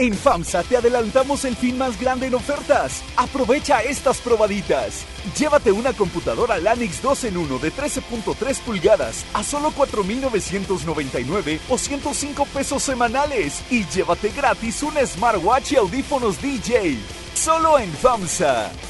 [0.00, 3.02] En FAMSA te adelantamos el fin más grande en ofertas.
[3.18, 5.04] Aprovecha estas probaditas.
[5.38, 12.46] Llévate una computadora Lanix 2 en 1 de 13.3 pulgadas a solo 4.999 o 105
[12.46, 13.62] pesos semanales.
[13.70, 16.96] Y llévate gratis un smartwatch y audífonos DJ.
[17.34, 18.89] Solo en FAMSA.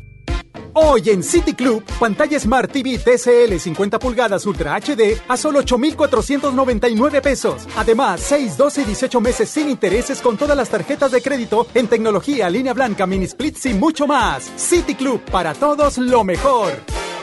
[0.73, 7.21] Hoy en City Club, pantalla Smart TV TCL 50 pulgadas Ultra HD a solo 8,499
[7.21, 7.67] pesos.
[7.75, 11.87] Además, 6, 12 y 18 meses sin intereses con todas las tarjetas de crédito en
[11.87, 14.49] tecnología, línea blanca, mini splits y mucho más.
[14.55, 16.71] City Club, para todos lo mejor.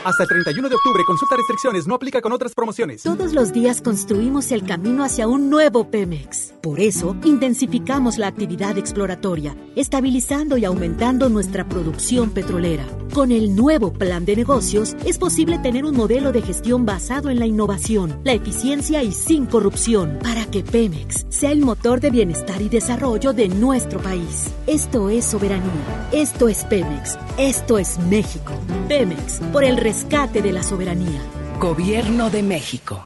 [0.05, 3.03] Hasta el 31 de octubre, consulta restricciones, no aplica con otras promociones.
[3.03, 6.53] Todos los días construimos el camino hacia un nuevo Pemex.
[6.61, 12.85] Por eso, intensificamos la actividad exploratoria, estabilizando y aumentando nuestra producción petrolera.
[13.13, 17.39] Con el nuevo plan de negocios, es posible tener un modelo de gestión basado en
[17.39, 22.61] la innovación, la eficiencia y sin corrupción, para que Pemex sea el motor de bienestar
[22.61, 24.53] y desarrollo de nuestro país.
[24.65, 26.07] Esto es soberanía.
[26.13, 27.17] Esto es Pemex.
[27.37, 28.53] Esto es México.
[28.87, 31.19] Pemex, por el rescate de la soberanía.
[31.59, 33.03] Gobierno de México.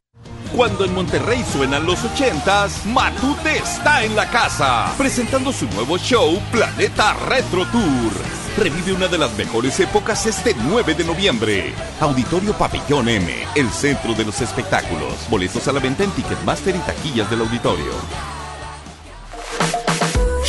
[0.53, 6.37] Cuando en Monterrey suenan los ochentas, Matute está en la casa, presentando su nuevo show
[6.51, 8.11] Planeta Retro Tour.
[8.57, 11.73] Revive una de las mejores épocas este 9 de noviembre.
[12.01, 15.13] Auditorio Pabellón M, el centro de los espectáculos.
[15.29, 17.93] Boletos a la venta en Ticketmaster y taquillas del auditorio.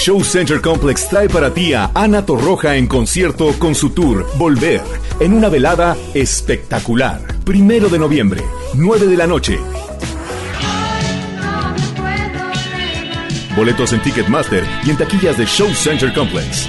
[0.04, 4.82] Show Center Complex trae para ti a Ana Torroja en concierto con su tour Volver,
[5.18, 7.22] en una velada espectacular.
[7.42, 8.42] Primero de noviembre,
[8.74, 9.58] 9 de la noche.
[13.56, 16.68] Boletos en Ticketmaster y en taquillas de Show Center Complex.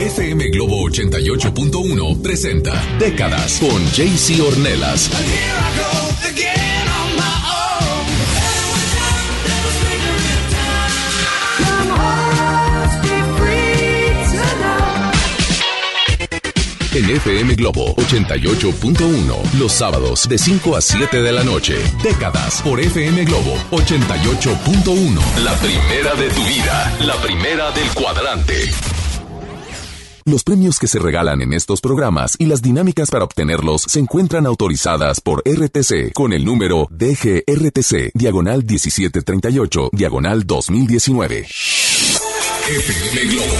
[0.00, 5.10] FM Globo 88.1 presenta Décadas con JC Ornelas.
[16.92, 21.76] En FM Globo 88.1, los sábados de 5 a 7 de la noche.
[22.02, 25.20] Décadas por FM Globo 88.1.
[25.44, 28.54] La primera de tu vida, la primera del cuadrante.
[30.24, 34.44] Los premios que se regalan en estos programas y las dinámicas para obtenerlos se encuentran
[34.46, 41.46] autorizadas por RTC con el número DGRTC, diagonal 1738, diagonal 2019.
[42.70, 43.54] FM Globo,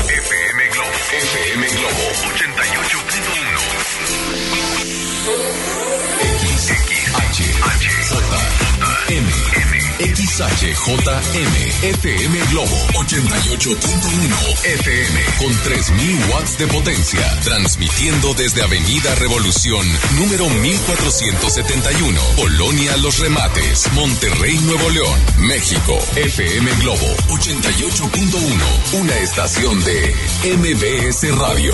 [10.60, 10.60] 88.1.
[10.60, 19.86] XHJM, FM Globo 88.1 FM con 3000 watts de potencia, transmitiendo desde Avenida Revolución,
[20.18, 25.98] número 1471, Colonia Los Remates, Monterrey, Nuevo León, México.
[26.16, 30.14] FM Globo 88.1, una estación de
[30.58, 31.72] MBS Radio.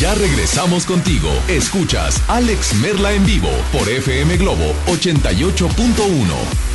[0.00, 1.30] Ya regresamos contigo.
[1.46, 6.71] Escuchas Alex Merla en vivo por FM Globo 88.1.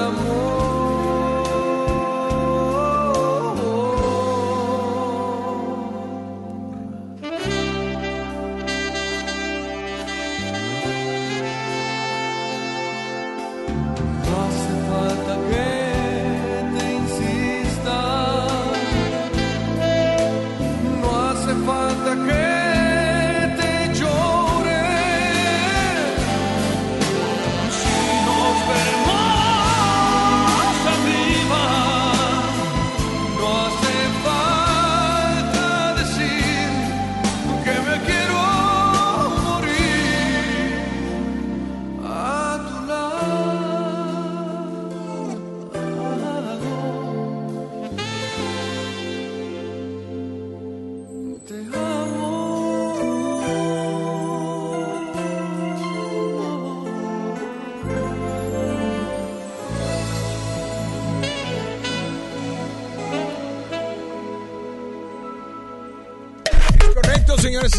[0.00, 0.59] escena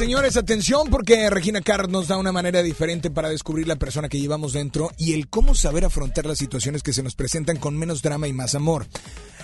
[0.02, 4.20] señores atención porque Regina Carr nos da una manera diferente para descubrir la persona que
[4.20, 8.02] llevamos dentro y el cómo saber afrontar las situaciones que se nos presentan con menos
[8.02, 8.88] drama y más amor.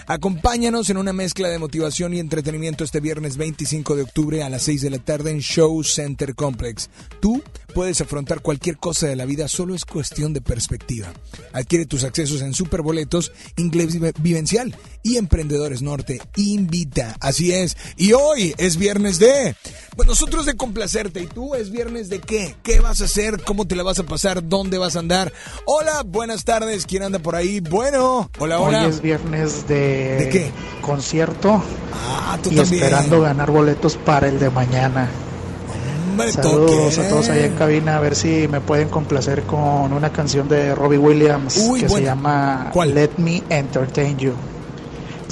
[0.10, 4.62] Acompáñanos en una mezcla de motivación y entretenimiento este viernes 25 de octubre a las
[4.64, 6.90] 6 de la tarde en Show Center Complex.
[7.20, 7.44] Tú
[7.74, 11.12] puedes afrontar cualquier cosa de la vida, solo es cuestión de perspectiva.
[11.52, 16.22] Adquiere tus accesos en Superboletos, Inglés Vive- Vivencial y Emprendedores Norte.
[16.38, 17.76] Invita, así es.
[17.98, 19.56] Y hoy es viernes de...
[19.98, 21.22] Pues nosotros de complacerte.
[21.22, 22.56] ¿Y tú es viernes de qué?
[22.64, 23.42] ¿Qué vas a hacer?
[23.44, 24.48] ¿Cómo te la vas a pasar?
[24.48, 25.34] ¿Dónde vas a andar?
[25.66, 26.86] Hola, buenas tardes.
[26.86, 27.60] ¿Quién anda por ahí?
[27.62, 28.84] Bueno, hola, hola.
[28.84, 30.52] Hoy es viernes de, ¿De qué?
[30.82, 31.62] concierto
[31.94, 32.84] Ah, tú y también.
[32.84, 35.10] esperando ganar boletos para el de mañana.
[36.12, 37.06] Hombre, Saludos toque.
[37.08, 40.74] a todos allá en cabina, a ver si me pueden complacer con una canción de
[40.74, 41.98] Robbie Williams Uy, que buena.
[41.98, 44.34] se llama Let Me Entertain You.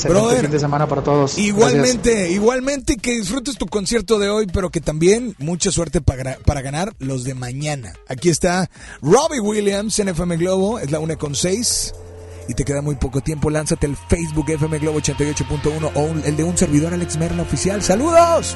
[0.03, 1.37] Brother, fin de semana para todos.
[1.37, 6.61] Igualmente, igualmente que disfrutes tu concierto de hoy, pero que también mucha suerte para, para
[6.61, 7.93] ganar los de mañana.
[8.09, 8.69] Aquí está
[9.01, 11.93] Robbie Williams en FM Globo, es la 1 con 6.
[12.47, 16.43] Y te queda muy poco tiempo, lánzate el Facebook FM Globo 88.1 o el de
[16.43, 17.81] un servidor Alex Merla oficial.
[17.81, 18.55] ¡Saludos!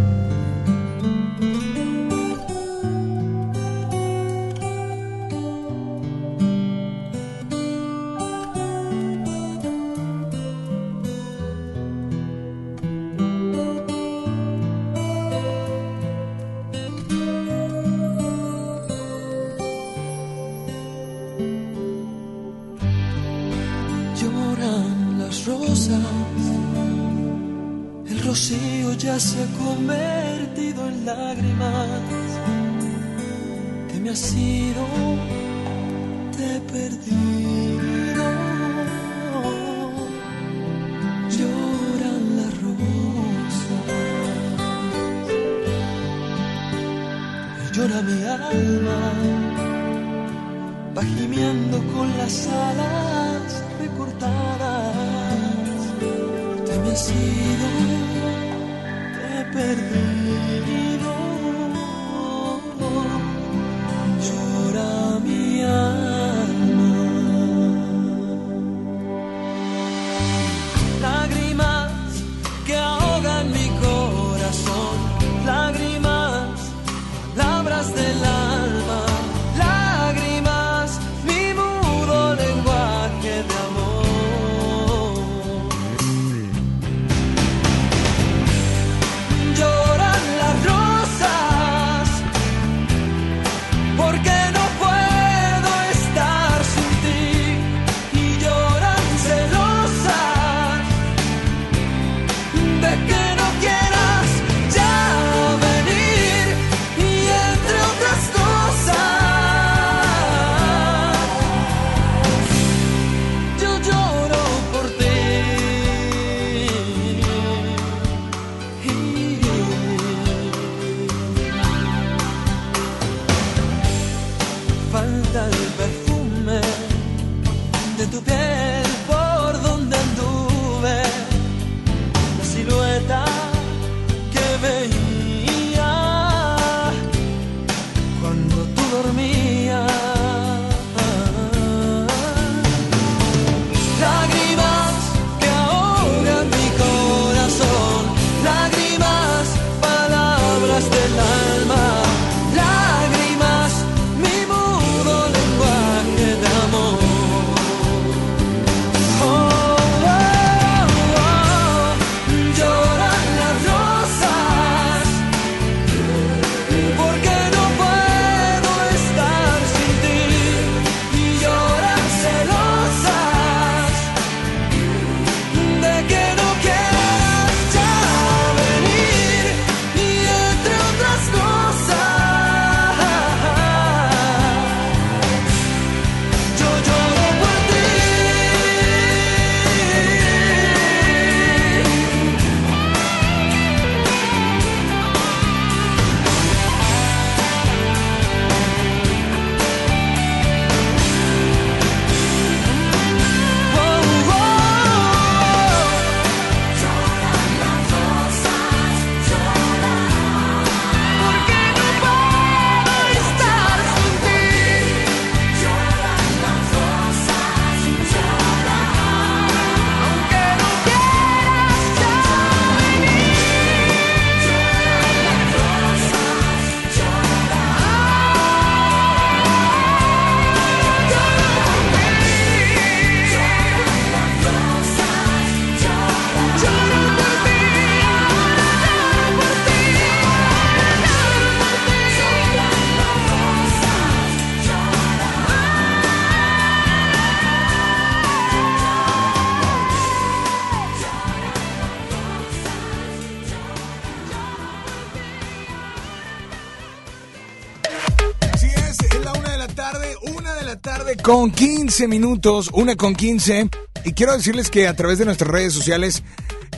[261.31, 263.69] con 15 minutos, una con 15.
[264.03, 266.23] Y quiero decirles que a través de nuestras redes sociales,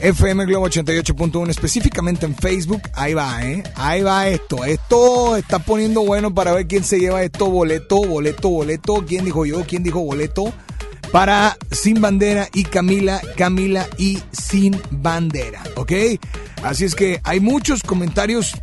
[0.00, 3.64] FM Globo 88.1, específicamente en Facebook, ahí va, ¿eh?
[3.74, 4.64] Ahí va esto.
[4.64, 9.04] Esto está poniendo bueno para ver quién se lleva esto, boleto, boleto, boleto.
[9.04, 9.64] ¿Quién dijo yo?
[9.66, 10.54] ¿Quién dijo boleto?
[11.10, 15.92] Para Sin Bandera y Camila, Camila y Sin Bandera, ¿ok?
[16.62, 18.54] Así es que hay muchos comentarios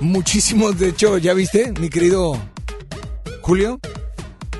[0.00, 2.36] Muchísimos, de hecho, ¿ya viste, mi querido
[3.40, 3.78] Julio?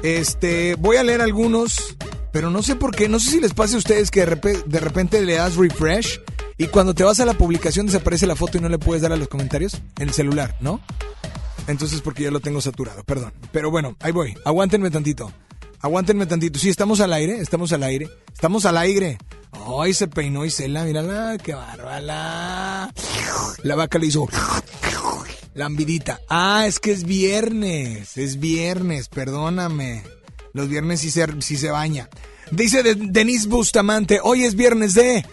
[0.02, 1.96] Este, voy a leer algunos
[2.32, 5.20] Pero no sé por qué, no sé si les pase a ustedes que de repente,
[5.22, 6.20] le das refresh
[6.58, 9.12] y cuando te vas a la publicación desaparece la foto y no le puedes dar
[9.12, 10.80] a los comentarios en el celular, ¿no?
[11.66, 13.32] Entonces porque ya lo tengo saturado, perdón.
[13.52, 14.34] Pero bueno, ahí voy.
[14.44, 15.32] Aguántenme tantito.
[15.80, 16.58] Aguántenme tantito.
[16.58, 18.08] Sí, estamos al aire, estamos al aire.
[18.32, 19.18] Estamos al aire.
[19.80, 22.92] Ay, se peinó Isela, mírala, qué bárbara.
[23.62, 24.28] La vaca le hizo
[25.54, 26.20] lambidita.
[26.28, 30.02] Ah, es que es viernes, es viernes, perdóname.
[30.52, 32.08] Los viernes sí se, sí se baña.
[32.50, 35.24] Dice de- Denise Bustamante, hoy es viernes de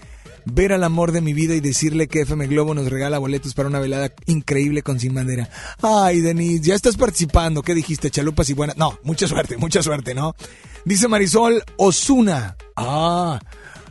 [0.45, 3.67] ver al amor de mi vida y decirle que FM Globo nos regala boletos para
[3.69, 5.49] una velada increíble con Sin Bandera.
[5.81, 7.61] Ay, Denise, ya estás participando.
[7.61, 8.09] ¿Qué dijiste?
[8.09, 8.77] Chalupas y buenas.
[8.77, 10.35] No, mucha suerte, mucha suerte, ¿no?
[10.85, 12.55] Dice Marisol Osuna.
[12.77, 13.39] Ah,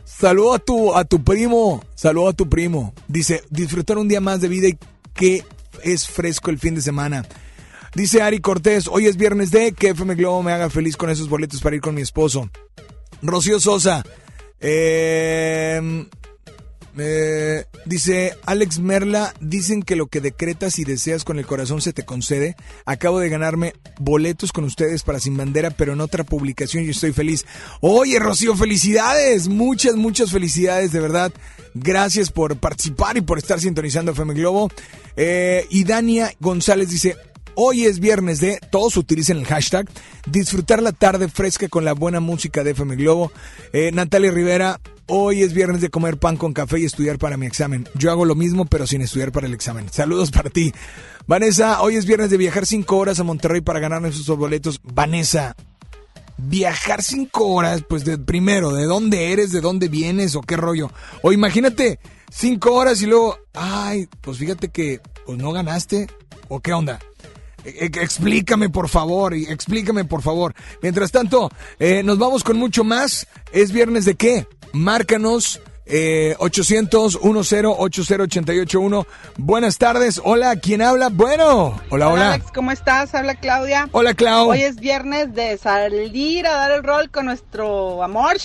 [0.03, 1.83] saludo a tu, a tu primo.
[1.95, 2.93] Saludo a tu primo.
[3.07, 4.77] Dice, disfrutar un día más de vida y
[5.13, 5.45] que
[5.83, 7.25] es fresco el fin de semana.
[7.95, 11.27] Dice Ari Cortés, hoy es viernes de que FM Globo me haga feliz con esos
[11.27, 12.49] boletos para ir con mi esposo.
[13.21, 14.03] Rocío Sosa,
[14.59, 16.05] eh,
[16.97, 21.93] eh, dice Alex Merla, dicen que lo que decretas y deseas con el corazón se
[21.93, 22.55] te concede.
[22.85, 27.13] Acabo de ganarme boletos con ustedes para Sin Bandera, pero en otra publicación yo estoy
[27.13, 27.45] feliz.
[27.81, 31.31] Oye, Rocío, felicidades, muchas, muchas felicidades, de verdad.
[31.73, 34.71] Gracias por participar y por estar sintonizando FM Globo.
[35.15, 37.15] Eh, y Dania González dice,
[37.55, 39.87] Hoy es viernes de, todos utilicen el hashtag,
[40.25, 43.31] disfrutar la tarde fresca con la buena música de FM Globo.
[43.73, 47.45] Eh, Natalia Rivera, hoy es viernes de comer pan con café y estudiar para mi
[47.45, 47.87] examen.
[47.95, 49.89] Yo hago lo mismo, pero sin estudiar para el examen.
[49.91, 50.73] Saludos para ti.
[51.27, 54.79] Vanessa, hoy es viernes de viajar cinco horas a Monterrey para ganarme esos boletos.
[54.83, 55.55] Vanessa,
[56.37, 59.51] viajar cinco horas, pues de primero, ¿de dónde eres?
[59.51, 60.35] ¿De dónde vienes?
[60.35, 60.91] ¿O qué rollo?
[61.21, 61.99] O imagínate,
[62.31, 66.07] cinco horas y luego, ay, pues fíjate que, pues no ganaste.
[66.47, 66.99] ¿O qué onda?
[67.65, 70.53] E- e- Explícame por favor, y explícame por favor.
[70.81, 71.49] Mientras tanto,
[71.79, 73.27] eh, nos vamos con mucho más.
[73.51, 74.47] ¿Es viernes de qué?
[74.73, 75.61] Márcanos
[75.91, 79.05] eh, 800-1080-881.
[79.37, 80.21] Buenas tardes.
[80.23, 81.09] Hola, ¿quién habla?
[81.09, 81.79] Bueno.
[81.89, 82.33] Hola, hola.
[82.33, 83.13] Alex, ¿cómo estás?
[83.15, 83.89] Habla Claudia.
[83.91, 84.49] Hola, Clau.
[84.49, 88.37] Hoy es viernes de salir a dar el rol con nuestro amor.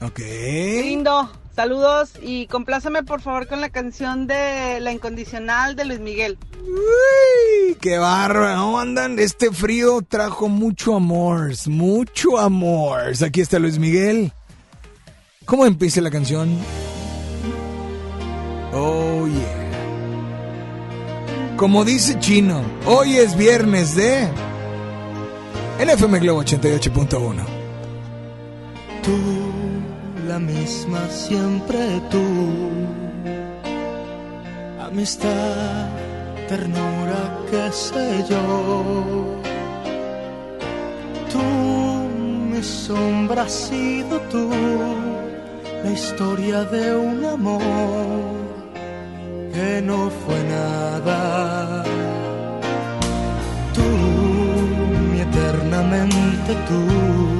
[0.00, 0.18] Ok.
[0.18, 1.30] Lindo.
[1.54, 6.38] Saludos y compláceme por favor con la canción de La Incondicional de Luis Miguel.
[6.62, 8.78] Uy, qué bárbaro, ¿no?
[8.78, 13.12] Andan, este frío trajo mucho amor, mucho amor.
[13.24, 14.32] Aquí está Luis Miguel.
[15.44, 16.56] ¿Cómo empieza la canción?
[18.72, 19.60] Oh, yeah.
[21.56, 24.28] Como dice Chino, hoy es viernes de...
[25.84, 27.44] NFM Globo 88.1.
[29.02, 29.49] Tú,
[30.30, 31.80] la misma siempre
[32.12, 32.26] tú.
[34.88, 35.88] Amistad,
[36.48, 37.20] ternura,
[37.50, 38.44] qué sé yo.
[41.32, 41.44] Tú,
[42.50, 44.48] mi sombra has sido tú.
[45.84, 47.60] La historia de un amor
[49.54, 51.82] que no fue nada.
[53.76, 53.88] Tú,
[55.10, 57.39] mi eternamente tú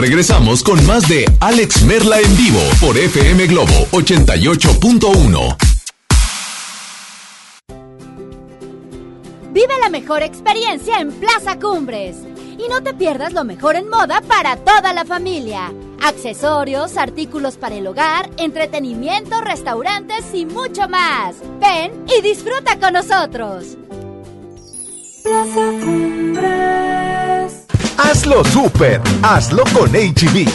[0.00, 5.56] Regresamos con más de Alex Merla en vivo por FM Globo 88.1.
[9.52, 12.16] Vive la mejor experiencia en Plaza Cumbres.
[12.58, 15.72] Y no te pierdas lo mejor en moda para toda la familia.
[16.00, 21.36] Accesorios, artículos para el hogar, entretenimiento, restaurantes y mucho más.
[21.60, 23.77] Ven y disfruta con nosotros.
[28.28, 30.46] Hazlo super, hazlo con HB.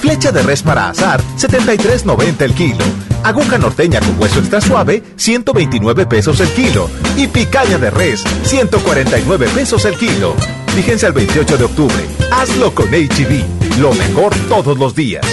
[0.00, 2.84] Flecha de res para azar, 73.90 el kilo.
[3.24, 6.88] Aguja norteña con hueso extra suave, 129 pesos el kilo.
[7.16, 10.36] Y picaña de res, 149 pesos el kilo.
[10.76, 12.06] Fíjense al 28 de octubre.
[12.30, 13.80] Hazlo con HB.
[13.80, 15.26] Lo mejor todos los días.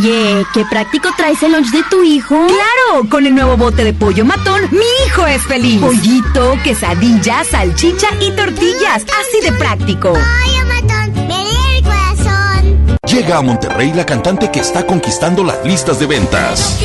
[0.00, 2.46] Oye, qué práctico traes el lunch de tu hijo.
[2.46, 5.78] Claro, con el nuevo bote de pollo matón, mi hijo es feliz.
[5.78, 9.04] Pollito, quesadilla, salchicha y tortillas.
[9.04, 10.14] Así de práctico.
[10.14, 12.98] Pollo matón, el corazón.
[13.06, 16.80] Llega a Monterrey la cantante que está conquistando las listas de ventas.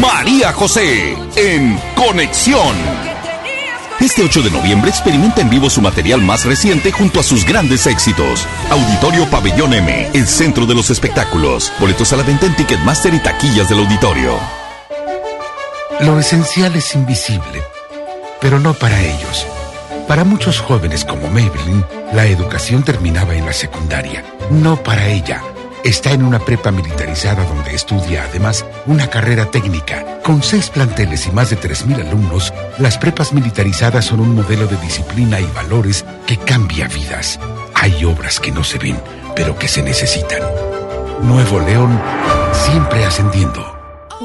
[0.00, 3.01] María José en Conexión.
[4.02, 7.86] Este 8 de noviembre experimenta en vivo su material más reciente junto a sus grandes
[7.86, 8.48] éxitos.
[8.68, 11.72] Auditorio Pabellón M, el centro de los espectáculos.
[11.78, 14.32] Boletos a la venta en Ticketmaster y taquillas del auditorio.
[16.00, 17.62] Lo esencial es invisible,
[18.40, 19.46] pero no para ellos.
[20.08, 24.24] Para muchos jóvenes como Maybelline, la educación terminaba en la secundaria.
[24.50, 25.44] No para ella.
[25.84, 30.20] Está en una prepa militarizada donde estudia además una carrera técnica.
[30.22, 34.76] Con seis planteles y más de 3.000 alumnos, las prepas militarizadas son un modelo de
[34.76, 37.40] disciplina y valores que cambia vidas.
[37.74, 38.96] Hay obras que no se ven,
[39.34, 40.42] pero que se necesitan.
[41.22, 42.00] Nuevo León,
[42.52, 43.76] siempre ascendiendo.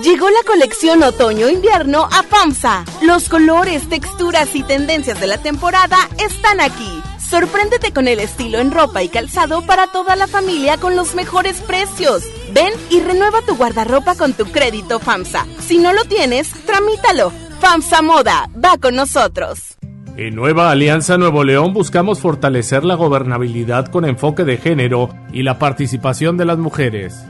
[0.03, 2.85] Llegó la colección otoño-invierno a FAMSA.
[3.01, 7.01] Los colores, texturas y tendencias de la temporada están aquí.
[7.29, 11.59] Sorpréndete con el estilo en ropa y calzado para toda la familia con los mejores
[11.59, 12.23] precios.
[12.53, 15.45] Ven y renueva tu guardarropa con tu crédito FAMSA.
[15.59, 17.33] Si no lo tienes, tramítalo.
[17.59, 19.75] FAMSA Moda, va con nosotros.
[20.15, 25.59] En Nueva Alianza Nuevo León buscamos fortalecer la gobernabilidad con enfoque de género y la
[25.59, 27.25] participación de las mujeres.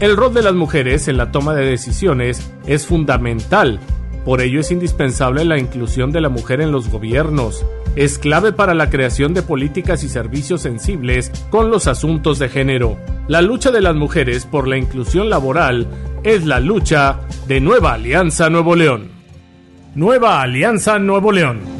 [0.00, 3.80] El rol de las mujeres en la toma de decisiones es fundamental,
[4.24, 7.64] por ello es indispensable la inclusión de la mujer en los gobiernos.
[7.96, 12.98] Es clave para la creación de políticas y servicios sensibles con los asuntos de género.
[13.28, 15.86] La lucha de las mujeres por la inclusión laboral
[16.22, 19.08] es la lucha de Nueva Alianza Nuevo León.
[19.94, 21.79] Nueva Alianza Nuevo León.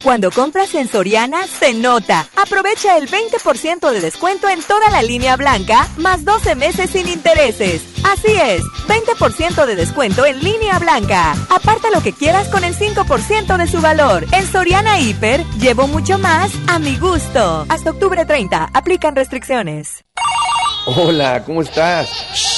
[0.00, 2.28] Cuando compras en Soriana, se nota.
[2.36, 7.82] Aprovecha el 20% de descuento en toda la línea blanca, más 12 meses sin intereses.
[8.04, 11.32] Así es, 20% de descuento en línea blanca.
[11.50, 14.24] Aparta lo que quieras con el 5% de su valor.
[14.30, 17.66] En Soriana Hiper, llevo mucho más a mi gusto.
[17.68, 20.04] Hasta octubre 30, aplican restricciones.
[20.86, 22.57] Hola, ¿cómo estás?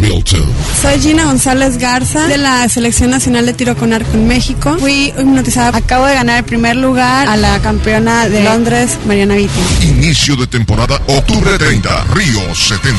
[0.00, 0.44] Milton.
[0.80, 4.76] Soy Gina González Garza de la Selección Nacional de Tiro con Arco en México.
[4.78, 5.76] Fui hipnotizada.
[5.78, 9.60] Acabo de ganar el primer lugar a la campeona de Londres, Mariana Vitti.
[9.82, 12.98] Inicio de temporada, octubre 30, Río 70.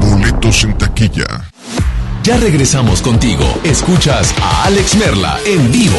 [0.00, 1.26] Boletos en taquilla.
[2.22, 3.44] Ya regresamos contigo.
[3.64, 5.98] Escuchas a Alex Merla en vivo.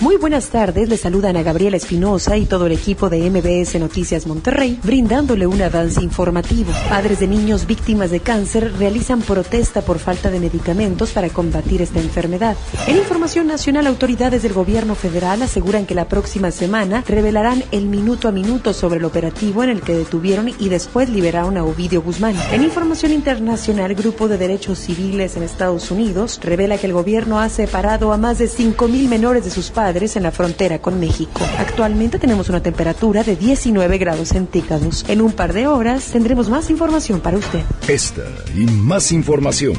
[0.00, 4.28] Muy buenas tardes, le saludan a Gabriela Espinosa y todo el equipo de MBS Noticias
[4.28, 6.70] Monterrey, brindándole un avance informativo.
[6.88, 11.98] Padres de niños víctimas de cáncer realizan protesta por falta de medicamentos para combatir esta
[11.98, 12.56] enfermedad.
[12.86, 18.28] En Información Nacional, autoridades del gobierno federal aseguran que la próxima semana revelarán el minuto
[18.28, 22.36] a minuto sobre el operativo en el que detuvieron y después liberaron a Ovidio Guzmán.
[22.52, 27.48] En Información Internacional, Grupo de Derechos Civiles en Estados Unidos revela que el gobierno ha
[27.48, 31.40] separado a más de 5.000 menores de sus padres en la frontera con México.
[31.58, 35.04] Actualmente tenemos una temperatura de 19 grados centígrados.
[35.08, 37.60] En un par de horas tendremos más información para usted.
[37.88, 38.22] Esta
[38.54, 39.74] y más información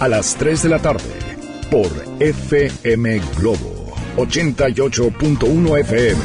[0.00, 1.04] a las 3 de la tarde
[1.70, 6.20] por FM Globo 88.1 FM.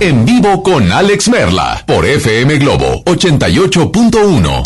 [0.00, 4.62] En vivo con Alex Merla por FM Globo 88.1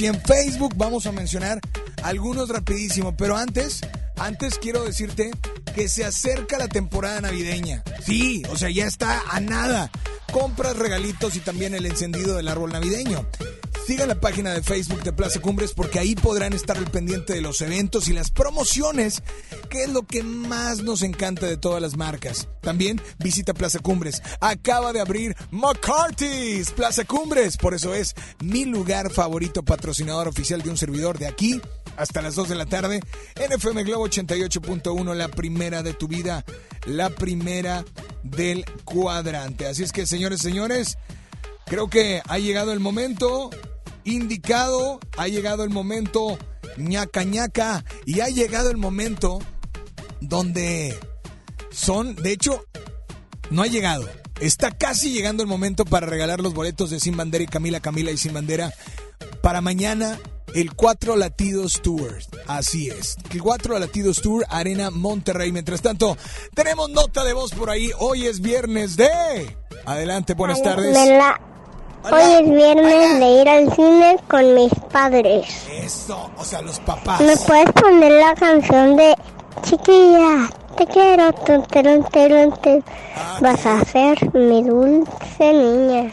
[0.00, 1.60] y en Facebook vamos a mencionar
[2.02, 3.80] algunos rapidísimo, pero antes
[4.18, 5.30] antes quiero decirte
[5.74, 7.84] que se acerca la temporada navideña.
[8.04, 9.90] Sí, o sea, ya está a nada.
[10.32, 13.26] Compras regalitos y también el encendido del árbol navideño.
[13.86, 17.40] Siga la página de Facebook de Plaza Cumbres porque ahí podrán estar al pendiente de
[17.40, 19.22] los eventos y las promociones,
[19.70, 22.48] que es lo que más nos encanta de todas las marcas.
[22.60, 24.22] También visita Plaza Cumbres.
[24.40, 30.68] Acaba de abrir McCarthy's Plaza Cumbres, por eso es mi lugar favorito patrocinador oficial de
[30.68, 31.58] un servidor de aquí
[31.98, 33.00] hasta las 2 de la tarde
[33.36, 36.44] en FM Globo 88.1, la primera de tu vida,
[36.86, 37.84] la primera
[38.22, 39.66] del cuadrante.
[39.66, 40.96] Así es que, señores, señores,
[41.66, 43.50] creo que ha llegado el momento
[44.04, 46.38] indicado, ha llegado el momento
[46.76, 49.40] ñaca ñaca y ha llegado el momento
[50.20, 50.98] donde
[51.70, 52.64] son, de hecho,
[53.50, 54.08] no ha llegado.
[54.40, 58.12] Está casi llegando el momento para regalar los boletos de Sin Bandera y Camila Camila
[58.12, 58.72] y Sin Bandera
[59.42, 60.18] para mañana
[60.54, 62.18] el Cuatro Latidos Tour.
[62.46, 63.16] Así es.
[63.30, 65.52] El Cuatro Latidos Tour Arena Monterrey.
[65.52, 66.16] Mientras tanto,
[66.54, 67.90] tenemos nota de voz por ahí.
[67.98, 69.56] Hoy es viernes de...
[69.84, 70.96] Adelante, buenas tardes.
[72.10, 75.46] Hoy es viernes de ir al cine con mis padres.
[75.70, 77.20] Eso, o sea, los papás.
[77.20, 79.14] ¿Me puedes poner la canción de
[79.62, 80.48] Chiquilla?
[80.76, 81.32] Te quiero,
[81.70, 82.82] terun, terun, te-
[83.40, 86.12] Vas a ser mi dulce niña.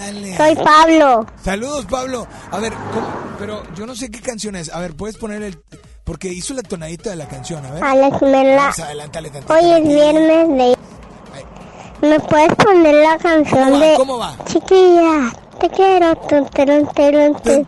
[0.00, 0.36] Ándale.
[0.36, 1.26] Soy Pablo.
[1.42, 2.26] Saludos, Pablo.
[2.50, 3.06] A ver, ¿cómo?
[3.38, 4.70] pero yo no sé qué canción es.
[4.72, 5.58] A ver, ¿puedes poner el...?
[6.04, 7.82] Porque hizo la tonadita de la canción, a ver.
[7.82, 8.68] Alex, me la...
[8.68, 9.52] Adelántale tantito.
[9.52, 10.76] Hoy es viernes de...
[12.06, 13.86] ¿Me puedes poner la canción ¿Cómo va?
[13.86, 14.36] de ¿Cómo va?
[14.44, 15.32] Chiquilla?
[15.58, 17.66] Te quiero, tu, terun, terun, te-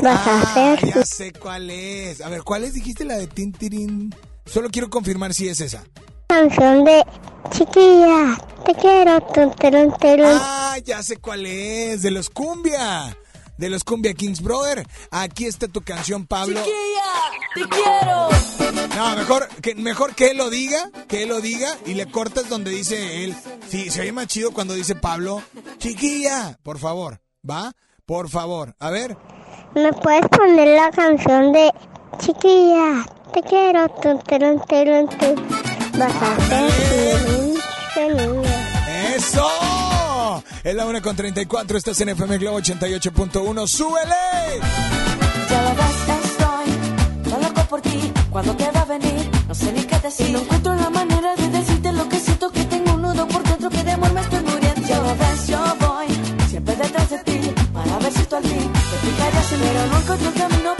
[0.00, 2.20] Vas a Ah, ser ya sé cuál es.
[2.20, 2.74] A ver, ¿cuál es?
[2.74, 4.14] Dijiste la de Tintirín.
[4.46, 5.82] Solo quiero confirmar si es esa.
[6.34, 7.04] Canción de
[7.50, 10.26] Chiquilla, te quiero, tu, terun, terun.
[10.40, 12.02] Ah, ya sé cuál es.
[12.02, 13.16] De los Cumbia.
[13.56, 14.84] De los Cumbia Kings, brother.
[15.10, 16.60] Aquí está tu canción, Pablo.
[17.54, 18.28] te quiero.
[18.96, 22.48] No, mejor que, mejor que él lo diga, que él lo diga y le cortas
[22.48, 23.36] donde dice él.
[23.68, 25.42] Sí, se oye más chido cuando dice Pablo.
[25.78, 27.72] Chiquilla, por favor, ¿va?
[28.06, 29.16] Por favor, a ver.
[29.74, 31.70] ¿Me puedes poner la canción de
[32.18, 33.88] Chiquilla, te quiero,
[34.26, 39.14] terun, terun, te- Vas a ser niña.
[39.16, 40.42] ¡Eso!
[40.64, 43.66] Es la 1 con 34, estás en FM Globo 88.1.
[43.68, 44.60] ¡Súbele!
[45.50, 48.12] Ya lo ves, estoy yo loco por ti.
[48.30, 50.30] Cuando te va a venir, no sé ni qué decir.
[50.30, 52.50] No encuentro la manera de decirte lo que siento.
[52.50, 54.88] Que tengo un nudo por dentro que de amor me estoy muriendo.
[54.88, 56.06] Ya lo ves, yo voy
[56.48, 57.54] siempre detrás de ti.
[57.72, 59.66] Para ver si tú al fin te fijarías en mí.
[59.72, 60.74] Pero no encuentro el camino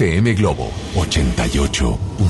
[0.00, 2.29] FM Globo 88.1.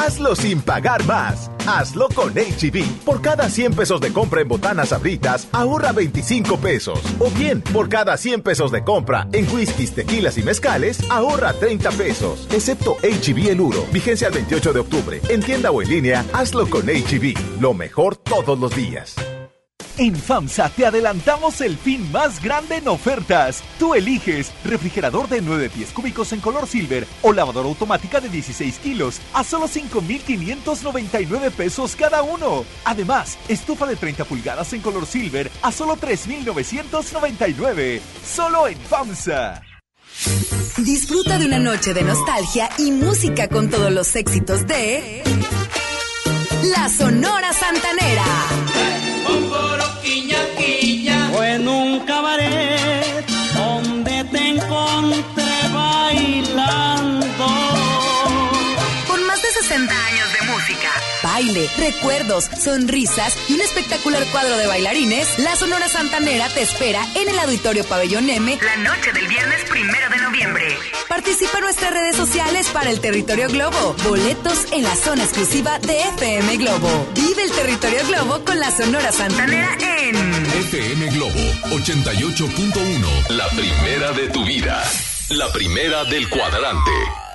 [0.00, 1.50] Hazlo sin pagar más.
[1.66, 2.76] hazlo con HB.
[2.76, 7.00] E por cada 100 pesos de compra en botanas abritas, ahorra 25 pesos.
[7.18, 11.90] O bien, por cada 100 pesos de compra en whiskies, tequilas y mezcales, ahorra 30
[11.90, 12.48] pesos.
[12.50, 13.84] Excepto HB e el Uro.
[13.92, 15.20] Vigencia el 28 de octubre.
[15.28, 17.24] En tienda o en línea, hazlo con HB.
[17.24, 19.16] E Lo mejor todos los días.
[19.98, 23.62] En FAMSA te adelantamos el fin más grande en ofertas.
[23.78, 28.78] Tú eliges refrigerador de 9 pies cúbicos en color silver o lavadora automática de 16
[28.78, 32.64] kilos a solo 5,599 pesos cada uno.
[32.84, 38.00] Además, estufa de 30 pulgadas en color silver a solo 3,999.
[38.24, 39.62] Solo en FAMSA.
[40.78, 45.22] Disfruta de una noche de nostalgia y música con todos los éxitos de
[46.62, 48.24] La Sonora Santanera.
[51.60, 52.00] En un
[61.40, 67.30] baile, recuerdos, sonrisas y un espectacular cuadro de bailarines, la Sonora Santanera te espera en
[67.30, 70.76] el Auditorio Pabellón M la noche del viernes primero de noviembre.
[71.08, 73.96] Participa en nuestras redes sociales para el Territorio Globo.
[74.04, 77.08] Boletos en la zona exclusiva de FM Globo.
[77.14, 81.40] Vive el Territorio Globo con la Sonora Santanera en FM Globo
[81.70, 83.28] 88.1.
[83.30, 84.84] La primera de tu vida.
[85.30, 87.29] La primera del cuadrante.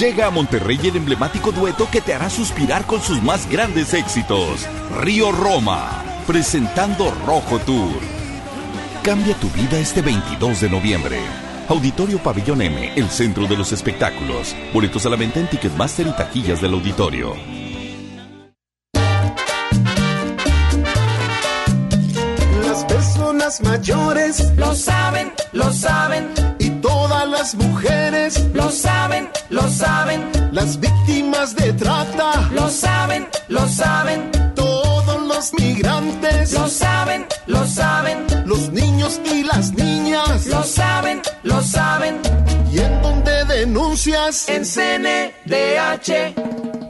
[0.00, 4.66] Llega a Monterrey el emblemático dueto que te hará suspirar con sus más grandes éxitos.
[4.98, 8.00] Río Roma, presentando Rojo Tour.
[9.02, 11.20] Cambia tu vida este 22 de noviembre.
[11.68, 14.56] Auditorio Pabellón M, el centro de los espectáculos.
[14.72, 17.36] Boletos a la venta en Ticketmaster y taquillas del auditorio.
[22.64, 26.59] Las personas mayores lo saben, lo saben.
[27.40, 30.30] Las mujeres lo saben, lo saben.
[30.52, 34.30] Las víctimas de trata lo saben, lo saben.
[34.54, 38.26] Todos los migrantes lo saben, lo saben.
[38.44, 42.20] Los niños y las niñas lo saben, lo saben.
[42.70, 44.46] ¿Y en dónde denuncias?
[44.46, 46.89] En CNDH.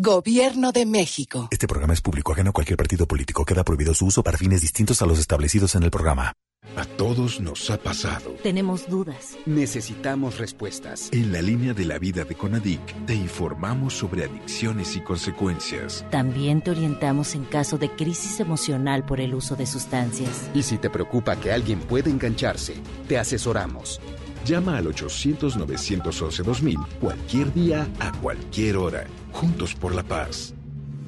[0.00, 1.48] Gobierno de México.
[1.50, 3.44] Este programa es público ajeno a cualquier partido político.
[3.44, 6.34] Queda prohibido su uso para fines distintos a los establecidos en el programa.
[6.76, 8.30] A todos nos ha pasado.
[8.42, 9.36] Tenemos dudas.
[9.46, 11.08] Necesitamos respuestas.
[11.12, 16.04] En la línea de la vida de Conadic te informamos sobre adicciones y consecuencias.
[16.10, 20.48] También te orientamos en caso de crisis emocional por el uso de sustancias.
[20.54, 22.74] Y si te preocupa que alguien pueda engancharse,
[23.08, 24.00] te asesoramos.
[24.44, 29.06] Llama al 800-911-2000 cualquier día, a cualquier hora.
[29.32, 30.54] Juntos por la paz.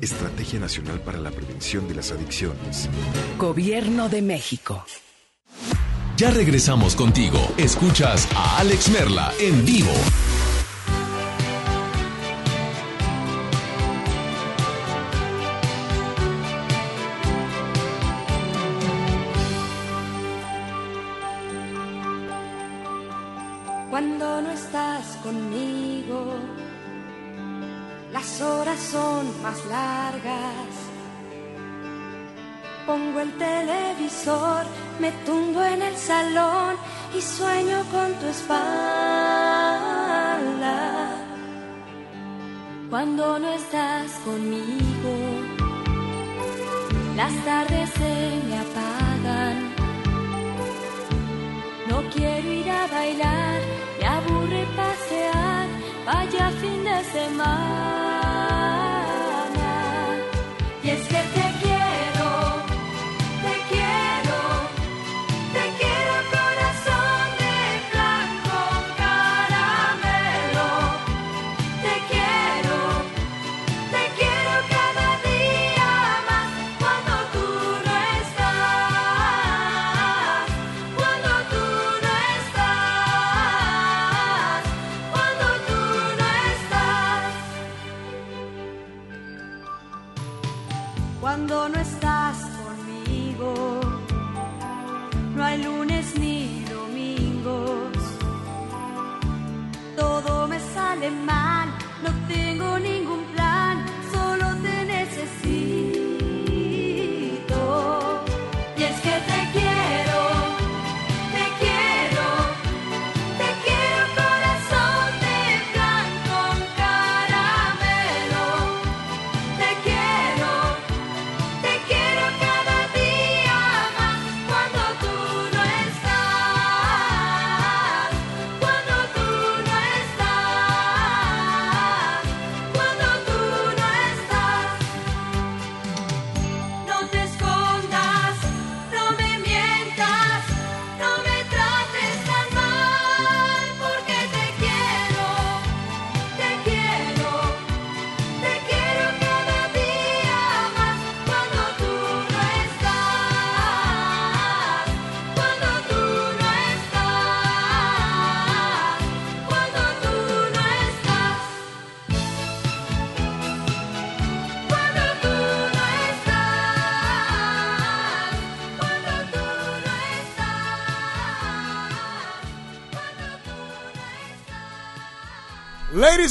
[0.01, 2.89] Estrategia Nacional para la Prevención de las Adicciones.
[3.39, 4.85] Gobierno de México.
[6.17, 7.39] Ya regresamos contigo.
[7.57, 9.93] Escuchas a Alex Merla en vivo.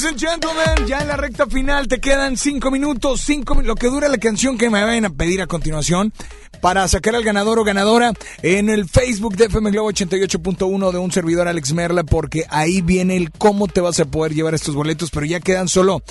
[0.02, 3.74] Ladies and gentlemen, ya en la recta final te quedan cinco minutos, cinco mi- lo
[3.74, 6.14] que dura la canción que me vayan a pedir a continuación
[6.62, 11.12] para sacar al ganador o ganadora en el Facebook de FM Globo 88.1 de un
[11.12, 15.10] servidor Alex Merla, porque ahí viene el cómo te vas a poder llevar estos boletos,
[15.10, 16.02] pero ya quedan solo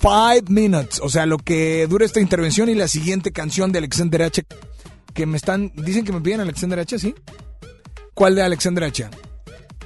[0.00, 4.22] five minutes, o sea, lo que dura esta intervención y la siguiente canción de Alexander
[4.22, 4.46] H.
[5.12, 7.14] Que me están, dicen que me piden Alexander H, ¿sí?
[8.14, 9.08] ¿Cuál de Alexander H?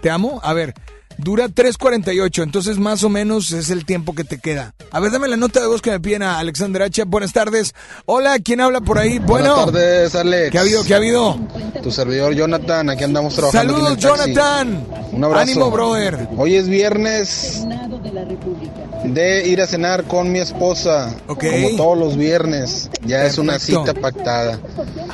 [0.01, 0.39] ¿Te amo?
[0.45, 0.75] A ver,
[1.19, 4.75] dura 3.48, entonces más o menos es el tiempo que te queda.
[4.91, 7.05] A ver, dame la nota de voz que me piden a Alexander H.
[7.05, 7.75] Buenas tardes.
[8.07, 9.19] Hola, ¿quién habla por ahí?
[9.19, 9.55] Bueno.
[9.55, 10.51] Buenas tardes, Alex.
[10.51, 10.85] ¿Qué ha habido?
[10.85, 11.39] ¿Qué ha habido?
[11.83, 13.75] Tu servidor Jonathan, aquí andamos trabajando.
[13.75, 14.35] Saludos, aquí en el taxi.
[14.35, 14.87] Jonathan.
[15.13, 15.43] Un abrazo.
[15.43, 16.29] Ánimo, brother.
[16.37, 17.65] Hoy es viernes
[19.05, 21.15] de ir a cenar con mi esposa.
[21.29, 21.45] Ok.
[21.51, 22.91] Como todos los viernes.
[23.07, 24.59] Ya es una cita pactada.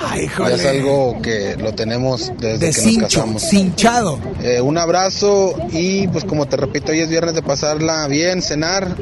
[0.00, 3.42] Ay, ya es algo que lo tenemos desde De que cincho, nos casamos.
[3.42, 4.18] cinchado.
[4.42, 8.96] Eh, un abrazo y pues como te repito, hoy es viernes de pasarla bien, cenar